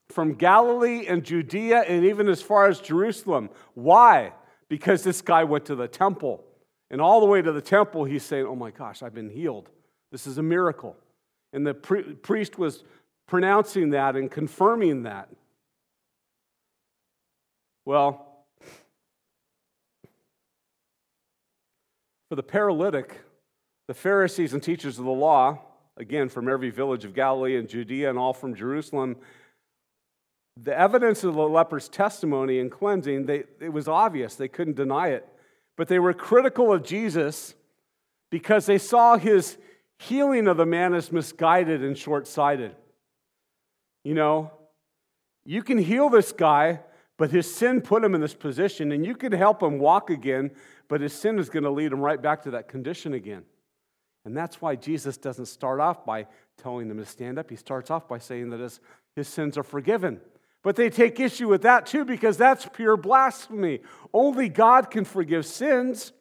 from 0.09 0.33
Galilee 0.33 1.05
and 1.07 1.23
Judea 1.23 1.81
and 1.81 2.05
even 2.05 2.27
as 2.27 2.41
far 2.41 2.67
as 2.67 2.79
Jerusalem. 2.79 3.49
Why? 3.73 4.33
Because 4.69 5.03
this 5.03 5.21
guy 5.21 5.43
went 5.43 5.65
to 5.65 5.75
the 5.75 5.87
temple. 5.87 6.43
And 6.91 7.01
all 7.01 7.19
the 7.19 7.25
way 7.25 7.41
to 7.41 7.51
the 7.51 7.61
temple, 7.61 8.05
he's 8.05 8.23
saying, 8.23 8.45
Oh 8.45 8.55
my 8.55 8.71
gosh, 8.71 9.01
I've 9.01 9.13
been 9.13 9.29
healed. 9.29 9.69
This 10.11 10.27
is 10.27 10.37
a 10.37 10.43
miracle. 10.43 10.95
And 11.53 11.65
the 11.65 11.73
priest 11.73 12.57
was 12.57 12.83
pronouncing 13.27 13.91
that 13.91 14.15
and 14.15 14.29
confirming 14.29 15.03
that. 15.03 15.29
Well, 17.85 18.25
For 22.29 22.35
the 22.35 22.43
paralytic, 22.43 23.21
the 23.87 23.93
Pharisees 23.93 24.53
and 24.53 24.61
teachers 24.61 24.97
of 24.97 25.05
the 25.05 25.11
law, 25.11 25.59
again 25.95 26.27
from 26.27 26.49
every 26.49 26.71
village 26.71 27.05
of 27.05 27.13
Galilee 27.13 27.55
and 27.55 27.69
Judea 27.69 28.09
and 28.09 28.17
all 28.17 28.33
from 28.33 28.55
Jerusalem, 28.55 29.15
the 30.57 30.77
evidence 30.77 31.23
of 31.23 31.35
the 31.35 31.47
leper's 31.47 31.89
testimony 31.89 32.59
and 32.59 32.71
cleansing, 32.71 33.25
they, 33.25 33.43
it 33.59 33.73
was 33.73 33.87
obvious. 33.87 34.35
They 34.35 34.47
couldn't 34.47 34.75
deny 34.75 35.09
it. 35.09 35.27
But 35.75 35.87
they 35.89 35.99
were 35.99 36.13
critical 36.13 36.71
of 36.71 36.83
Jesus 36.83 37.55
because 38.29 38.65
they 38.65 38.77
saw 38.77 39.17
his 39.17 39.57
healing 39.99 40.47
of 40.47 40.57
the 40.57 40.65
man 40.65 40.93
as 40.93 41.11
misguided 41.11 41.83
and 41.83 41.97
short 41.97 42.27
sighted. 42.27 42.75
You 44.03 44.13
know, 44.13 44.51
you 45.45 45.61
can 45.61 45.77
heal 45.77 46.09
this 46.09 46.31
guy, 46.31 46.79
but 47.17 47.31
his 47.31 47.53
sin 47.53 47.81
put 47.81 48.03
him 48.03 48.15
in 48.15 48.21
this 48.21 48.33
position, 48.33 48.91
and 48.91 49.05
you 49.05 49.15
can 49.15 49.31
help 49.31 49.61
him 49.61 49.79
walk 49.79 50.09
again, 50.09 50.51
but 50.87 51.01
his 51.01 51.13
sin 51.13 51.39
is 51.39 51.49
going 51.49 51.63
to 51.63 51.71
lead 51.71 51.91
him 51.91 51.99
right 51.99 52.21
back 52.21 52.43
to 52.43 52.51
that 52.51 52.67
condition 52.67 53.13
again. 53.13 53.43
And 54.25 54.35
that's 54.35 54.61
why 54.61 54.75
Jesus 54.75 55.17
doesn't 55.17 55.45
start 55.45 55.79
off 55.79 56.05
by 56.05 56.27
telling 56.57 56.87
them 56.87 56.97
to 56.97 57.05
stand 57.05 57.37
up. 57.37 57.49
He 57.49 57.55
starts 57.55 57.91
off 57.91 58.07
by 58.07 58.17
saying 58.17 58.49
that 58.49 58.59
his, 58.59 58.79
his 59.15 59.27
sins 59.27 59.57
are 59.57 59.63
forgiven. 59.63 60.19
But 60.65 60.75
they 60.75 60.89
take 60.89 61.19
issue 61.19 61.47
with 61.47 61.61
that 61.61 61.85
too 61.85 62.05
because 62.05 62.37
that's 62.37 62.67
pure 62.73 62.97
blasphemy. 62.97 63.81
Only 64.11 64.49
God 64.49 64.89
can 64.89 65.05
forgive 65.05 65.45
sins. 65.45 66.11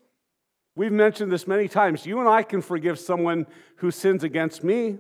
We've 0.76 0.92
mentioned 0.92 1.32
this 1.32 1.46
many 1.46 1.66
times. 1.66 2.04
You 2.04 2.20
and 2.20 2.28
I 2.28 2.42
can 2.42 2.60
forgive 2.60 2.98
someone 2.98 3.46
who 3.76 3.90
sins 3.90 4.22
against 4.22 4.62
me, 4.62 4.98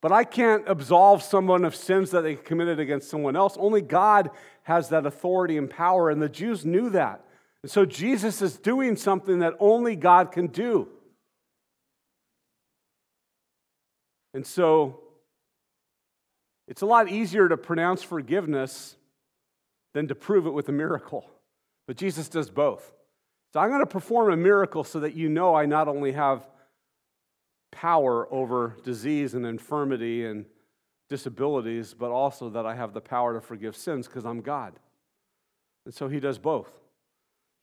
but 0.00 0.12
I 0.12 0.22
can't 0.22 0.62
absolve 0.68 1.24
someone 1.24 1.64
of 1.64 1.74
sins 1.74 2.12
that 2.12 2.20
they 2.20 2.36
committed 2.36 2.78
against 2.78 3.10
someone 3.10 3.34
else. 3.34 3.56
Only 3.58 3.82
God 3.82 4.30
has 4.62 4.90
that 4.90 5.06
authority 5.06 5.58
and 5.58 5.68
power, 5.68 6.08
and 6.08 6.22
the 6.22 6.28
Jews 6.28 6.64
knew 6.64 6.88
that. 6.90 7.24
And 7.64 7.70
so 7.72 7.84
Jesus 7.84 8.42
is 8.42 8.58
doing 8.58 8.94
something 8.94 9.40
that 9.40 9.54
only 9.58 9.96
God 9.96 10.30
can 10.30 10.46
do. 10.46 10.86
And 14.34 14.46
so 14.46 15.01
it's 16.68 16.82
a 16.82 16.86
lot 16.86 17.10
easier 17.10 17.48
to 17.48 17.56
pronounce 17.56 18.02
forgiveness 18.02 18.96
than 19.94 20.08
to 20.08 20.14
prove 20.14 20.46
it 20.46 20.50
with 20.50 20.68
a 20.68 20.72
miracle. 20.72 21.28
But 21.86 21.96
Jesus 21.96 22.28
does 22.28 22.50
both. 22.50 22.92
So 23.52 23.60
I'm 23.60 23.68
going 23.68 23.80
to 23.80 23.86
perform 23.86 24.32
a 24.32 24.36
miracle 24.36 24.84
so 24.84 25.00
that 25.00 25.14
you 25.14 25.28
know 25.28 25.54
I 25.54 25.66
not 25.66 25.88
only 25.88 26.12
have 26.12 26.46
power 27.70 28.32
over 28.32 28.76
disease 28.84 29.34
and 29.34 29.44
infirmity 29.44 30.24
and 30.24 30.46
disabilities, 31.08 31.94
but 31.94 32.10
also 32.10 32.48
that 32.50 32.64
I 32.64 32.74
have 32.74 32.94
the 32.94 33.00
power 33.00 33.34
to 33.34 33.40
forgive 33.40 33.76
sins 33.76 34.06
because 34.06 34.24
I'm 34.24 34.40
God. 34.40 34.74
And 35.84 35.92
so 35.92 36.08
he 36.08 36.20
does 36.20 36.38
both. 36.38 36.70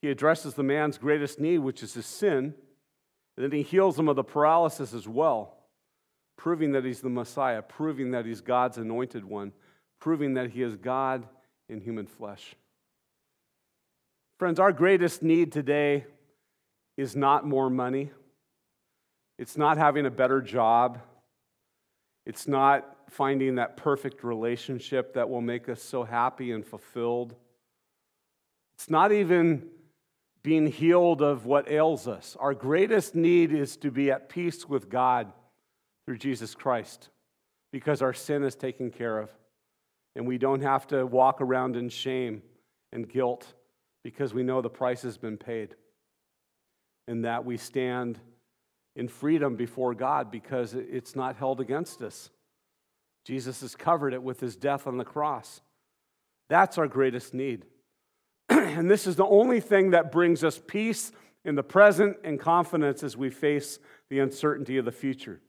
He 0.02 0.10
addresses 0.10 0.54
the 0.54 0.64
man's 0.64 0.98
greatest 0.98 1.40
need, 1.40 1.60
which 1.60 1.82
is 1.82 1.94
his 1.94 2.06
sin, 2.06 2.54
and 3.36 3.44
then 3.44 3.52
he 3.52 3.64
heals 3.64 3.98
him 3.98 4.08
of 4.08 4.16
the 4.16 4.24
paralysis 4.24 4.94
as 4.94 5.08
well, 5.08 5.56
proving 6.40 6.72
that 6.72 6.86
he's 6.86 7.02
the 7.02 7.10
Messiah, 7.10 7.62
proving 7.62 8.12
that 8.12 8.26
he's 8.26 8.40
God's 8.40 8.78
anointed 8.78 9.26
one, 9.26 9.52
proving 10.00 10.36
that 10.36 10.50
he 10.50 10.64
is 10.64 10.78
God 10.78 11.28
in 11.68 11.82
human 11.82 12.08
flesh. 12.08 12.56
Friends, 14.38 14.58
our 14.58 14.72
greatest 14.72 15.22
need 15.22 15.52
today 15.52 16.06
is 16.96 17.14
not 17.14 17.46
more 17.46 17.70
money. 17.70 18.12
It's 19.38 19.58
not 19.58 19.78
having 19.78 20.06
a 20.06 20.10
better 20.10 20.42
job. 20.42 21.02
It's 22.26 22.48
not 22.48 22.86
finding 23.10 23.56
that 23.56 23.76
perfect 23.76 24.24
relationship 24.24 25.16
that 25.16 25.30
will 25.30 25.42
make 25.42 25.68
us 25.68 25.84
so 25.84 26.06
happy 26.06 26.54
and 26.54 26.66
fulfilled. 26.66 27.36
It's 28.78 28.90
not 28.90 29.12
even 29.12 29.68
being 30.42 30.68
healed 30.68 31.22
of 31.22 31.46
what 31.46 31.70
ails 31.70 32.08
us. 32.08 32.38
Our 32.40 32.54
greatest 32.54 33.14
need 33.14 33.52
is 33.52 33.76
to 33.76 33.92
be 33.92 34.10
at 34.10 34.30
peace 34.30 34.66
with 34.66 34.90
God 34.90 35.34
through 36.10 36.18
Jesus 36.18 36.56
Christ 36.56 37.10
because 37.72 38.02
our 38.02 38.14
sin 38.14 38.44
is 38.44 38.56
taken 38.56 38.90
care 38.90 39.20
of. 39.20 39.30
And 40.16 40.26
we 40.28 40.40
don't 40.40 40.64
have 40.64 40.88
to 40.88 41.06
walk 41.06 41.40
around 41.40 41.76
in 41.76 41.88
shame 41.90 42.42
and 42.92 43.08
guilt 43.08 43.54
because 44.04 44.34
we 44.34 44.42
know 44.42 44.60
the 44.60 44.72
price 44.72 45.04
has 45.04 45.20
been 45.20 45.38
paid. 45.38 45.76
And 47.08 47.26
that 47.26 47.46
we 47.46 47.58
stand 47.58 48.18
in 48.96 49.08
freedom 49.08 49.56
before 49.56 49.94
God 49.94 50.32
because 50.32 50.74
it's 50.74 51.16
not 51.16 51.36
held 51.36 51.60
against 51.60 52.02
us. 52.02 52.32
Jesus 53.24 53.62
has 53.62 53.76
covered 53.76 54.16
it 54.16 54.24
with 54.24 54.40
his 54.40 54.56
death 54.56 54.88
on 54.88 54.98
the 54.98 55.06
cross. 55.06 55.62
That's 56.50 56.80
our 56.80 56.88
greatest 56.88 57.36
need. 57.36 57.66
and 58.50 58.90
this 58.90 59.06
is 59.06 59.16
the 59.16 59.28
only 59.28 59.60
thing 59.60 59.92
that 59.92 60.12
brings 60.12 60.44
us 60.44 60.60
peace 60.66 61.12
in 61.46 61.54
the 61.54 61.62
present 61.62 62.18
and 62.24 62.40
confidence 62.40 63.04
as 63.04 63.16
we 63.16 63.30
face 63.30 63.78
the 64.10 64.18
uncertainty 64.18 64.80
of 64.80 64.86
the 64.86 64.92
future. 64.92 65.40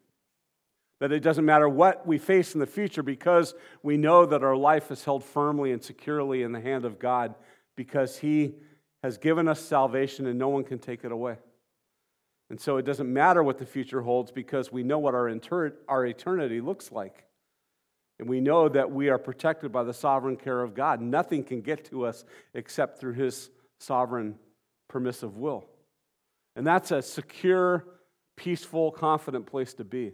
That 1.01 1.13
it 1.13 1.21
doesn't 1.21 1.45
matter 1.45 1.69
what 1.69 2.07
we 2.07 2.19
face 2.19 2.55
in 2.55 2.61
the 2.61 2.67
future 2.67 3.03
because 3.03 3.55
we 3.83 3.97
know 3.97 4.27
that 4.27 4.45
our 4.45 4.57
life 4.57 4.91
is 4.91 5.05
held 5.05 5.25
firmly 5.25 5.73
and 5.73 5.83
securely 5.83 6.43
in 6.43 6.53
the 6.53 6.61
hand 6.61 6.85
of 6.85 6.99
God 6.99 7.35
because 7.75 8.19
He 8.19 8.55
has 9.03 9.17
given 9.17 9.49
us 9.49 9.61
salvation 9.61 10.27
and 10.27 10.39
no 10.39 10.49
one 10.49 10.63
can 10.63 10.79
take 10.79 11.05
it 11.05 11.13
away. 11.13 11.39
And 12.51 12.61
so 12.61 12.77
it 12.77 12.85
doesn't 12.85 13.11
matter 13.11 13.43
what 13.43 13.59
the 13.59 13.65
future 13.65 14.03
holds 14.03 14.31
because 14.31 14.71
we 14.73 14.83
know 14.83 14.99
what 14.99 15.15
our, 15.15 15.29
inter- 15.29 15.75
our 15.89 16.05
eternity 16.05 16.61
looks 16.61 16.93
like. 16.93 17.25
And 18.19 18.29
we 18.29 18.41
know 18.41 18.69
that 18.69 18.91
we 18.91 19.09
are 19.09 19.19
protected 19.19 19.73
by 19.73 19.85
the 19.85 19.95
sovereign 19.95 20.37
care 20.37 20.63
of 20.63 20.75
God. 20.75 21.01
Nothing 21.01 21.43
can 21.43 21.63
get 21.63 21.87
to 21.87 22.05
us 22.05 22.25
except 22.53 22.99
through 22.99 23.15
His 23.15 23.49
sovereign 23.79 24.35
permissive 24.89 25.39
will. 25.39 25.65
And 26.57 26.67
that's 26.67 26.91
a 26.91 27.01
secure, 27.01 27.87
peaceful, 28.37 28.91
confident 28.91 29.47
place 29.47 29.73
to 29.75 29.85
be. 29.85 30.13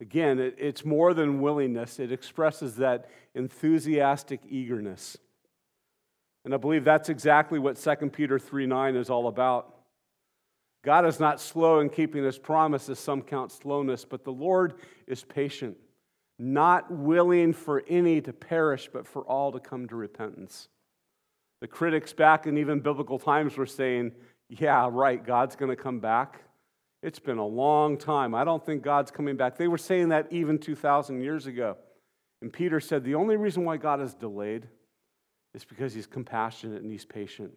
Again, 0.00 0.38
it, 0.38 0.56
it's 0.58 0.84
more 0.84 1.14
than 1.14 1.40
willingness, 1.40 1.98
it 1.98 2.12
expresses 2.12 2.76
that 2.76 3.08
enthusiastic 3.34 4.40
eagerness. 4.48 5.16
And 6.44 6.52
I 6.52 6.58
believe 6.58 6.84
that's 6.84 7.08
exactly 7.08 7.58
what 7.58 7.76
2 7.76 8.10
Peter 8.10 8.38
3 8.38 8.66
9 8.66 8.96
is 8.96 9.10
all 9.10 9.28
about. 9.28 9.74
God 10.84 11.06
is 11.06 11.18
not 11.18 11.40
slow 11.40 11.80
in 11.80 11.88
keeping 11.88 12.22
his 12.22 12.38
promises, 12.38 12.98
some 12.98 13.22
count 13.22 13.50
slowness, 13.50 14.04
but 14.04 14.22
the 14.22 14.32
Lord 14.32 14.74
is 15.06 15.24
patient, 15.24 15.78
not 16.38 16.90
willing 16.90 17.54
for 17.54 17.82
any 17.88 18.20
to 18.20 18.34
perish, 18.34 18.90
but 18.92 19.06
for 19.06 19.22
all 19.22 19.50
to 19.52 19.60
come 19.60 19.88
to 19.88 19.96
repentance. 19.96 20.68
The 21.62 21.68
critics 21.68 22.12
back 22.12 22.46
in 22.46 22.58
even 22.58 22.80
biblical 22.80 23.18
times 23.18 23.56
were 23.56 23.64
saying, 23.64 24.12
Yeah, 24.50 24.86
right, 24.92 25.24
God's 25.24 25.56
going 25.56 25.74
to 25.74 25.82
come 25.82 26.00
back. 26.00 26.42
It's 27.04 27.18
been 27.18 27.36
a 27.36 27.46
long 27.46 27.98
time. 27.98 28.34
I 28.34 28.44
don't 28.44 28.64
think 28.64 28.82
God's 28.82 29.10
coming 29.10 29.36
back. 29.36 29.58
They 29.58 29.68
were 29.68 29.76
saying 29.76 30.08
that 30.08 30.26
even 30.30 30.58
2,000 30.58 31.20
years 31.20 31.46
ago. 31.46 31.76
And 32.40 32.50
Peter 32.50 32.80
said, 32.80 33.04
The 33.04 33.14
only 33.14 33.36
reason 33.36 33.66
why 33.66 33.76
God 33.76 34.00
is 34.00 34.14
delayed 34.14 34.66
is 35.52 35.66
because 35.66 35.92
he's 35.92 36.06
compassionate 36.06 36.80
and 36.80 36.90
he's 36.90 37.04
patient. 37.04 37.52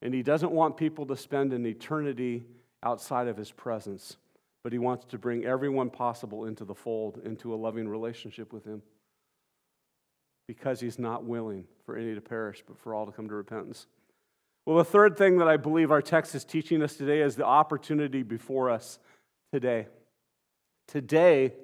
And 0.00 0.14
he 0.14 0.22
doesn't 0.22 0.52
want 0.52 0.76
people 0.76 1.06
to 1.06 1.16
spend 1.16 1.52
an 1.52 1.66
eternity 1.66 2.44
outside 2.84 3.26
of 3.26 3.36
his 3.36 3.50
presence, 3.50 4.16
but 4.62 4.72
he 4.72 4.78
wants 4.78 5.06
to 5.06 5.18
bring 5.18 5.44
everyone 5.44 5.90
possible 5.90 6.44
into 6.44 6.64
the 6.64 6.74
fold, 6.74 7.20
into 7.24 7.52
a 7.52 7.56
loving 7.56 7.88
relationship 7.88 8.52
with 8.52 8.64
him. 8.64 8.80
Because 10.46 10.78
he's 10.78 11.00
not 11.00 11.24
willing 11.24 11.64
for 11.84 11.96
any 11.96 12.14
to 12.14 12.20
perish, 12.20 12.62
but 12.64 12.78
for 12.78 12.94
all 12.94 13.06
to 13.06 13.12
come 13.12 13.28
to 13.28 13.34
repentance. 13.34 13.88
Well, 14.68 14.76
the 14.76 14.84
third 14.84 15.16
thing 15.16 15.38
that 15.38 15.48
I 15.48 15.56
believe 15.56 15.90
our 15.90 16.02
text 16.02 16.34
is 16.34 16.44
teaching 16.44 16.82
us 16.82 16.94
today 16.94 17.22
is 17.22 17.36
the 17.36 17.46
opportunity 17.46 18.22
before 18.22 18.68
us 18.68 18.98
today. 19.50 19.86
Today 20.86 21.54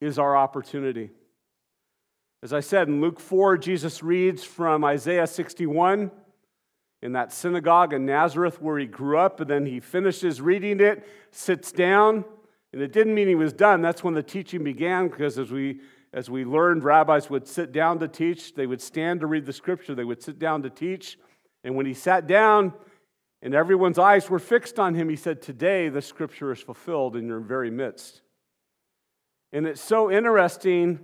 is 0.00 0.18
our 0.18 0.34
opportunity. 0.34 1.10
As 2.42 2.54
I 2.54 2.60
said 2.60 2.88
in 2.88 3.02
Luke 3.02 3.20
4, 3.20 3.58
Jesus 3.58 4.02
reads 4.02 4.42
from 4.42 4.84
Isaiah 4.84 5.26
61 5.26 6.10
in 7.02 7.12
that 7.12 7.30
synagogue 7.30 7.92
in 7.92 8.06
Nazareth 8.06 8.58
where 8.58 8.78
he 8.78 8.86
grew 8.86 9.18
up, 9.18 9.40
and 9.40 9.50
then 9.50 9.66
he 9.66 9.78
finishes 9.78 10.40
reading 10.40 10.80
it, 10.80 11.06
sits 11.30 11.72
down, 11.72 12.24
and 12.72 12.80
it 12.80 12.90
didn't 12.90 13.14
mean 13.14 13.28
he 13.28 13.34
was 13.34 13.52
done. 13.52 13.82
That's 13.82 14.02
when 14.02 14.14
the 14.14 14.22
teaching 14.22 14.64
began, 14.64 15.08
because 15.08 15.38
as 15.38 15.50
we 15.50 15.82
as 16.14 16.30
we 16.30 16.46
learned, 16.46 16.84
rabbis 16.84 17.28
would 17.28 17.46
sit 17.46 17.70
down 17.72 17.98
to 17.98 18.08
teach, 18.08 18.54
they 18.54 18.66
would 18.66 18.80
stand 18.80 19.20
to 19.20 19.26
read 19.26 19.44
the 19.44 19.52
scripture, 19.52 19.94
they 19.94 20.04
would 20.04 20.22
sit 20.22 20.38
down 20.38 20.62
to 20.62 20.70
teach. 20.70 21.18
And 21.64 21.74
when 21.74 21.86
he 21.86 21.94
sat 21.94 22.26
down 22.26 22.74
and 23.42 23.54
everyone's 23.54 23.98
eyes 23.98 24.28
were 24.28 24.38
fixed 24.38 24.78
on 24.78 24.94
him, 24.94 25.08
he 25.08 25.16
said, 25.16 25.42
Today 25.42 25.88
the 25.88 26.02
scripture 26.02 26.52
is 26.52 26.60
fulfilled 26.60 27.16
in 27.16 27.26
your 27.26 27.40
very 27.40 27.70
midst. 27.70 28.20
And 29.52 29.66
it's 29.66 29.80
so 29.80 30.10
interesting 30.10 31.00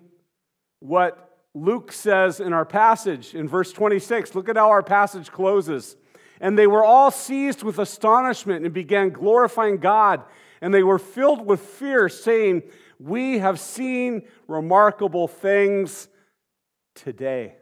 what 0.81 1.39
Luke 1.55 1.93
says 1.93 2.41
in 2.41 2.53
our 2.53 2.65
passage 2.65 3.35
in 3.35 3.49
verse 3.49 3.73
26. 3.73 4.35
Look 4.35 4.49
at 4.49 4.57
how 4.57 4.71
our 4.71 4.83
passage 4.83 5.33
closes. 5.33 5.97
And 6.41 6.59
they 6.59 6.67
were 6.67 6.85
all 6.85 7.11
seized 7.11 7.63
with 7.63 7.79
astonishment 7.79 8.65
and 8.65 8.73
began 8.73 9.11
glorifying 9.11 9.79
God. 9.79 10.23
And 10.61 10.73
they 10.73 10.83
were 10.83 10.99
filled 10.99 11.47
with 11.47 11.61
fear, 11.61 12.09
saying, 12.09 12.63
We 12.99 13.39
have 13.39 13.59
seen 13.59 14.23
remarkable 14.47 15.29
things 15.29 16.09
today. 16.95 17.57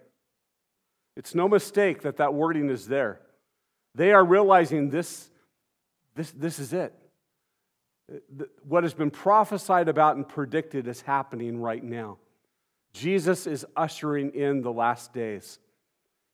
It's 1.19 1.35
no 1.35 1.49
mistake 1.49 2.03
that 2.03 2.19
that 2.19 2.33
wording 2.33 2.71
is 2.71 2.87
there. 2.87 3.21
They 3.97 4.13
are 4.13 4.25
realizing 4.25 4.89
this, 4.89 5.29
this, 6.15 6.31
this 6.31 6.61
is 6.61 6.73
it. 6.73 6.95
What 8.63 8.85
has 8.85 8.95
been 8.95 9.11
prophesied 9.11 9.89
about 9.89 10.15
and 10.15 10.27
predicted 10.27 10.87
is 10.87 11.01
happening 11.03 11.61
right 11.61 11.83
now. 11.83 12.19
Jesus 12.93 13.49
is 13.49 13.67
ushering 13.77 14.31
in 14.31 14.63
the 14.63 14.73
last 14.73 15.13
days. 15.13 15.59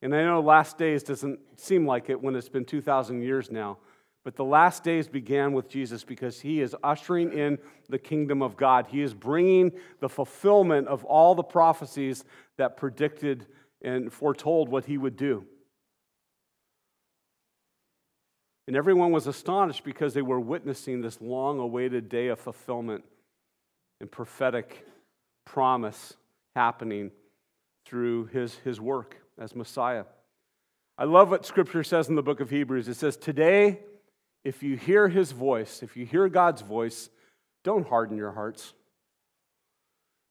And 0.02 0.14
I 0.14 0.22
know 0.22 0.40
last 0.40 0.76
days 0.76 1.02
doesn't 1.02 1.40
seem 1.56 1.86
like 1.86 2.10
it 2.10 2.20
when 2.20 2.36
it's 2.36 2.50
been 2.50 2.66
2,000 2.66 3.22
years 3.22 3.50
now, 3.50 3.78
but 4.22 4.36
the 4.36 4.44
last 4.44 4.84
days 4.84 5.08
began 5.08 5.54
with 5.54 5.66
Jesus 5.66 6.04
because 6.04 6.42
he 6.42 6.60
is 6.60 6.76
ushering 6.84 7.32
in 7.32 7.58
the 7.88 7.98
kingdom 7.98 8.42
of 8.42 8.54
God. 8.54 8.86
He 8.88 9.00
is 9.00 9.14
bringing 9.14 9.72
the 10.00 10.10
fulfillment 10.10 10.88
of 10.88 11.04
all 11.06 11.34
the 11.34 11.42
prophecies 11.42 12.24
that 12.58 12.76
predicted 12.76 13.46
and 13.84 14.12
foretold 14.12 14.68
what 14.68 14.86
he 14.86 14.98
would 14.98 15.16
do. 15.16 15.44
And 18.66 18.76
everyone 18.76 19.12
was 19.12 19.26
astonished 19.26 19.84
because 19.84 20.14
they 20.14 20.22
were 20.22 20.40
witnessing 20.40 21.02
this 21.02 21.20
long 21.20 21.58
awaited 21.58 22.08
day 22.08 22.28
of 22.28 22.40
fulfillment 22.40 23.04
and 24.00 24.10
prophetic 24.10 24.86
promise 25.44 26.14
happening 26.56 27.10
through 27.84 28.26
his, 28.26 28.54
his 28.56 28.80
work 28.80 29.16
as 29.38 29.54
Messiah. 29.54 30.04
I 30.96 31.04
love 31.04 31.30
what 31.30 31.44
Scripture 31.44 31.84
says 31.84 32.08
in 32.08 32.14
the 32.14 32.22
book 32.22 32.40
of 32.40 32.48
Hebrews. 32.48 32.88
It 32.88 32.94
says, 32.94 33.18
Today, 33.18 33.80
if 34.44 34.62
you 34.62 34.76
hear 34.76 35.08
his 35.08 35.32
voice, 35.32 35.82
if 35.82 35.96
you 35.96 36.06
hear 36.06 36.28
God's 36.28 36.62
voice, 36.62 37.10
don't 37.64 37.86
harden 37.86 38.16
your 38.16 38.32
hearts. 38.32 38.72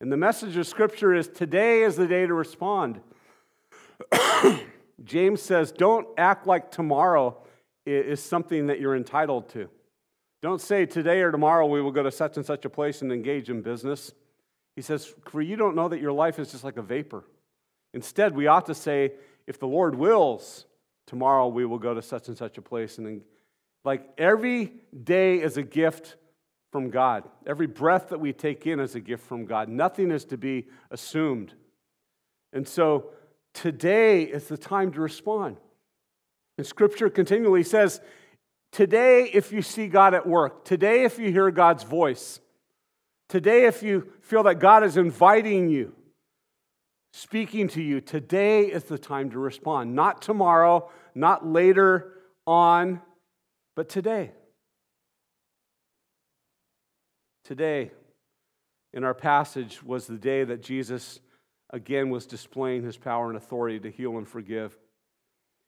And 0.02 0.12
the 0.12 0.18
message 0.18 0.58
of 0.58 0.66
Scripture 0.66 1.14
is 1.14 1.28
today 1.28 1.84
is 1.84 1.96
the 1.96 2.08
day 2.08 2.26
to 2.26 2.34
respond. 2.34 3.00
James 5.04 5.42
says, 5.42 5.72
Don't 5.72 6.08
act 6.18 6.48
like 6.48 6.72
tomorrow 6.72 7.38
is 7.86 8.22
something 8.22 8.68
that 8.68 8.80
you're 8.80 8.96
entitled 8.96 9.50
to. 9.50 9.70
Don't 10.42 10.62
say 10.62 10.86
today 10.86 11.22
or 11.22 11.32
tomorrow 11.32 11.66
we 11.66 11.82
will 11.82 11.92
go 11.92 12.04
to 12.04 12.12
such 12.12 12.38
and 12.38 12.46
such 12.46 12.66
a 12.66 12.70
place 12.70 13.02
and 13.02 13.12
engage 13.12 13.50
in 13.50 13.62
business. 13.62 14.14
He 14.76 14.82
says, 14.82 15.14
For 15.26 15.42
you 15.42 15.56
don't 15.56 15.76
know 15.76 15.90
that 15.90 16.02
your 16.02 16.12
life 16.12 16.40
is 16.40 16.52
just 16.52 16.64
like 16.64 16.78
a 16.78 16.82
vapor. 16.82 17.24
Instead, 17.94 18.36
we 18.36 18.48
ought 18.48 18.66
to 18.68 18.76
say, 18.76 19.14
If 19.48 19.60
the 19.60 19.68
Lord 19.68 19.96
wills, 19.96 20.66
tomorrow 21.08 21.48
we 21.48 21.66
will 21.66 21.80
go 21.80 21.94
to 21.94 22.02
such 22.02 22.28
and 22.28 22.38
such 22.38 22.58
a 22.58 22.62
place. 22.62 22.98
And 22.98 23.22
like 23.86 24.10
every 24.18 24.74
day 25.04 25.42
is 25.42 25.58
a 25.58 25.64
gift 25.64 26.16
from 26.72 26.90
God. 26.90 27.24
Every 27.46 27.68
breath 27.68 28.10
that 28.10 28.20
we 28.20 28.34
take 28.34 28.66
in 28.66 28.80
is 28.80 28.96
a 28.96 29.00
gift 29.00 29.26
from 29.26 29.46
God. 29.46 29.70
Nothing 29.70 30.12
is 30.12 30.26
to 30.26 30.38
be 30.38 30.68
assumed. 30.90 31.54
And 32.52 32.68
so 32.68 33.12
today 33.54 34.24
is 34.24 34.48
the 34.48 34.58
time 34.58 34.92
to 34.94 35.02
respond. 35.02 35.58
And 36.58 36.66
scripture 36.68 37.10
continually 37.10 37.64
says, 37.64 38.02
Today, 38.72 39.30
if 39.32 39.52
you 39.52 39.62
see 39.62 39.88
God 39.88 40.14
at 40.14 40.28
work, 40.28 40.66
today, 40.66 41.04
if 41.04 41.20
you 41.20 41.32
hear 41.32 41.52
God's 41.52 41.84
voice, 41.84 42.40
Today, 43.34 43.66
if 43.66 43.82
you 43.82 44.12
feel 44.22 44.44
that 44.44 44.60
God 44.60 44.84
is 44.84 44.96
inviting 44.96 45.68
you, 45.68 45.96
speaking 47.14 47.68
to 47.70 47.82
you, 47.82 48.00
today 48.00 48.66
is 48.66 48.84
the 48.84 49.00
time 49.00 49.32
to 49.32 49.40
respond. 49.40 49.96
Not 49.96 50.22
tomorrow, 50.22 50.92
not 51.16 51.44
later 51.44 52.14
on, 52.46 53.02
but 53.76 53.90
today. 53.90 54.34
Today, 57.44 57.90
in 58.94 59.04
our 59.04 59.16
passage, 59.16 59.82
was 59.82 60.06
the 60.06 60.20
day 60.20 60.44
that 60.44 60.62
Jesus 60.62 61.20
again 61.74 62.10
was 62.10 62.26
displaying 62.26 62.84
his 62.84 62.96
power 62.96 63.28
and 63.28 63.36
authority 63.36 63.80
to 63.82 63.92
heal 63.92 64.18
and 64.18 64.28
forgive. 64.28 64.78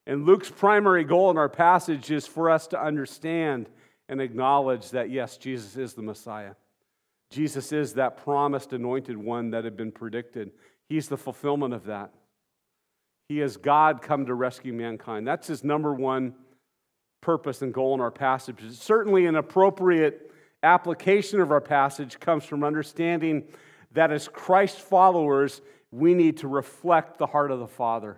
And 0.07 0.25
Luke's 0.25 0.51
primary 0.51 1.03
goal 1.03 1.31
in 1.31 1.37
our 1.37 1.49
passage 1.49 2.11
is 2.11 2.27
for 2.27 2.49
us 2.49 2.67
to 2.67 2.81
understand 2.81 3.67
and 4.07 4.21
acknowledge 4.21 4.91
that, 4.91 5.09
yes, 5.09 5.35
Jesus 5.35 5.75
is 5.75 5.95
the 5.95 6.03
Messiah. 6.03 6.53
Jesus 7.31 7.71
is 7.71 7.95
that 7.95 8.17
promised 8.17 8.71
anointed 8.71 9.17
one 9.17 9.49
that 9.49 9.63
had 9.63 9.75
been 9.75 9.91
predicted. 9.91 10.51
He's 10.87 11.09
the 11.09 11.17
fulfillment 11.17 11.73
of 11.73 11.85
that. 11.85 12.13
He 13.27 13.41
is 13.41 13.57
God 13.57 14.03
come 14.03 14.27
to 14.27 14.35
rescue 14.35 14.73
mankind. 14.73 15.27
That's 15.27 15.47
his 15.47 15.63
number 15.63 15.91
one 15.91 16.35
purpose 17.21 17.63
and 17.63 17.73
goal 17.73 17.95
in 17.95 18.01
our 18.01 18.11
passage. 18.11 18.59
Certainly, 18.69 19.25
an 19.25 19.35
appropriate 19.35 20.31
application 20.61 21.41
of 21.41 21.51
our 21.51 21.61
passage 21.61 22.19
comes 22.19 22.43
from 22.43 22.63
understanding 22.63 23.45
that 23.93 24.11
as 24.11 24.27
Christ 24.27 24.77
followers, 24.79 25.61
we 25.95 26.13
need 26.13 26.37
to 26.37 26.47
reflect 26.47 27.17
the 27.17 27.25
heart 27.27 27.51
of 27.51 27.59
the 27.59 27.67
Father. 27.67 28.17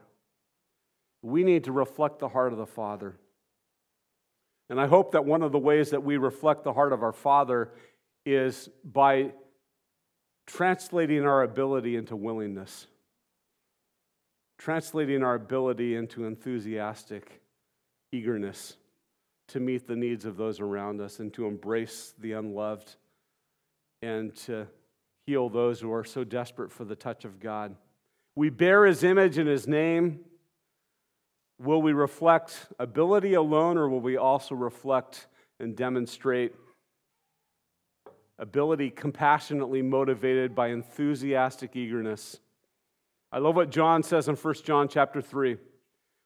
We 1.21 1.43
need 1.43 1.65
to 1.65 1.71
reflect 1.71 2.17
the 2.19 2.29
heart 2.29 2.51
of 2.51 2.57
the 2.57 2.65
Father. 2.65 3.15
And 4.69 4.81
I 4.81 4.87
hope 4.87 5.11
that 5.11 5.25
one 5.25 5.43
of 5.43 5.51
the 5.51 5.59
ways 5.59 5.91
that 5.91 6.03
we 6.03 6.17
reflect 6.17 6.63
the 6.63 6.73
heart 6.73 6.91
of 6.91 7.03
our 7.03 7.13
Father 7.13 7.71
is 8.25 8.67
by 8.83 9.31
translating 10.47 11.23
our 11.23 11.43
ability 11.43 11.95
into 11.95 12.15
willingness. 12.15 12.87
translating 14.57 15.23
our 15.23 15.35
ability 15.35 15.95
into 15.95 16.25
enthusiastic 16.25 17.41
eagerness 18.11 18.75
to 19.47 19.59
meet 19.59 19.87
the 19.87 19.95
needs 19.95 20.25
of 20.25 20.35
those 20.35 20.59
around 20.59 20.99
us 20.99 21.19
and 21.19 21.31
to 21.31 21.45
embrace 21.45 22.15
the 22.19 22.31
unloved 22.31 22.95
and 24.01 24.35
to 24.35 24.67
heal 25.27 25.49
those 25.49 25.81
who 25.81 25.91
are 25.91 26.05
so 26.05 26.23
desperate 26.23 26.71
for 26.71 26.85
the 26.85 26.95
touch 26.95 27.25
of 27.25 27.41
God. 27.41 27.75
We 28.35 28.49
bear 28.49 28.85
his 28.85 29.03
image 29.03 29.37
and 29.37 29.47
his 29.47 29.67
name. 29.67 30.21
Will 31.59 31.81
we 31.81 31.91
reflect 31.91 32.67
ability 32.79 33.33
alone, 33.33 33.77
or 33.77 33.89
will 33.89 33.99
we 33.99 34.15
also 34.15 34.55
reflect 34.55 35.27
and 35.59 35.75
demonstrate 35.75 36.55
ability 38.39 38.89
compassionately 38.89 39.81
motivated 39.81 40.55
by 40.55 40.69
enthusiastic 40.69 41.75
eagerness? 41.75 42.39
I 43.29 43.39
love 43.39 43.55
what 43.55 43.69
John 43.69 44.03
says 44.03 44.29
in 44.29 44.35
1 44.35 44.53
John 44.63 44.87
chapter 44.87 45.21
3. 45.21 45.57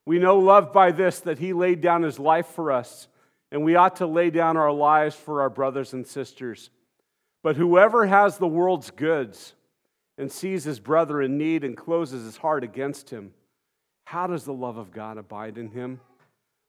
We 0.06 0.20
know 0.20 0.38
love 0.38 0.72
by 0.72 0.92
this 0.92 1.22
that 1.22 1.40
he 1.40 1.54
laid 1.54 1.82
down 1.82 2.04
his 2.04 2.20
life 2.20 2.48
for 2.48 2.72
us, 2.72 3.08
and 3.52 3.64
we 3.64 3.76
ought 3.76 3.96
to 3.96 4.06
lay 4.06 4.30
down 4.30 4.58
our 4.58 4.72
lives 4.72 5.16
for 5.16 5.42
our 5.42 5.50
brothers 5.50 5.94
and 5.94 6.06
sisters. 6.06 6.70
But 7.44 7.56
whoever 7.56 8.06
has 8.06 8.38
the 8.38 8.48
world's 8.48 8.92
goods 8.92 9.54
and 10.18 10.32
sees 10.32 10.64
his 10.64 10.80
brother 10.80 11.22
in 11.22 11.38
need 11.38 11.64
and 11.64 11.76
closes 11.76 12.26
his 12.26 12.38
heart 12.38 12.64
against 12.64 13.10
him, 13.10 13.34
how 14.06 14.28
does 14.28 14.44
the 14.44 14.54
love 14.54 14.78
of 14.78 14.92
God 14.92 15.18
abide 15.18 15.58
in 15.58 15.70
him? 15.70 16.00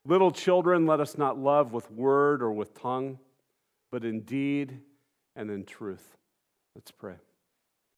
Little 0.05 0.31
children, 0.31 0.87
let 0.87 1.01
us 1.01 1.19
not 1.19 1.39
love 1.39 1.73
with 1.73 1.91
word 1.91 2.43
or 2.43 2.53
with 2.53 2.75
tongue, 2.81 3.19
but 3.91 4.05
in 4.05 4.21
deed 4.21 4.81
and 5.37 5.51
in 5.51 5.65
truth. 5.65 6.17
Let's 6.75 6.91
pray. 6.91 7.15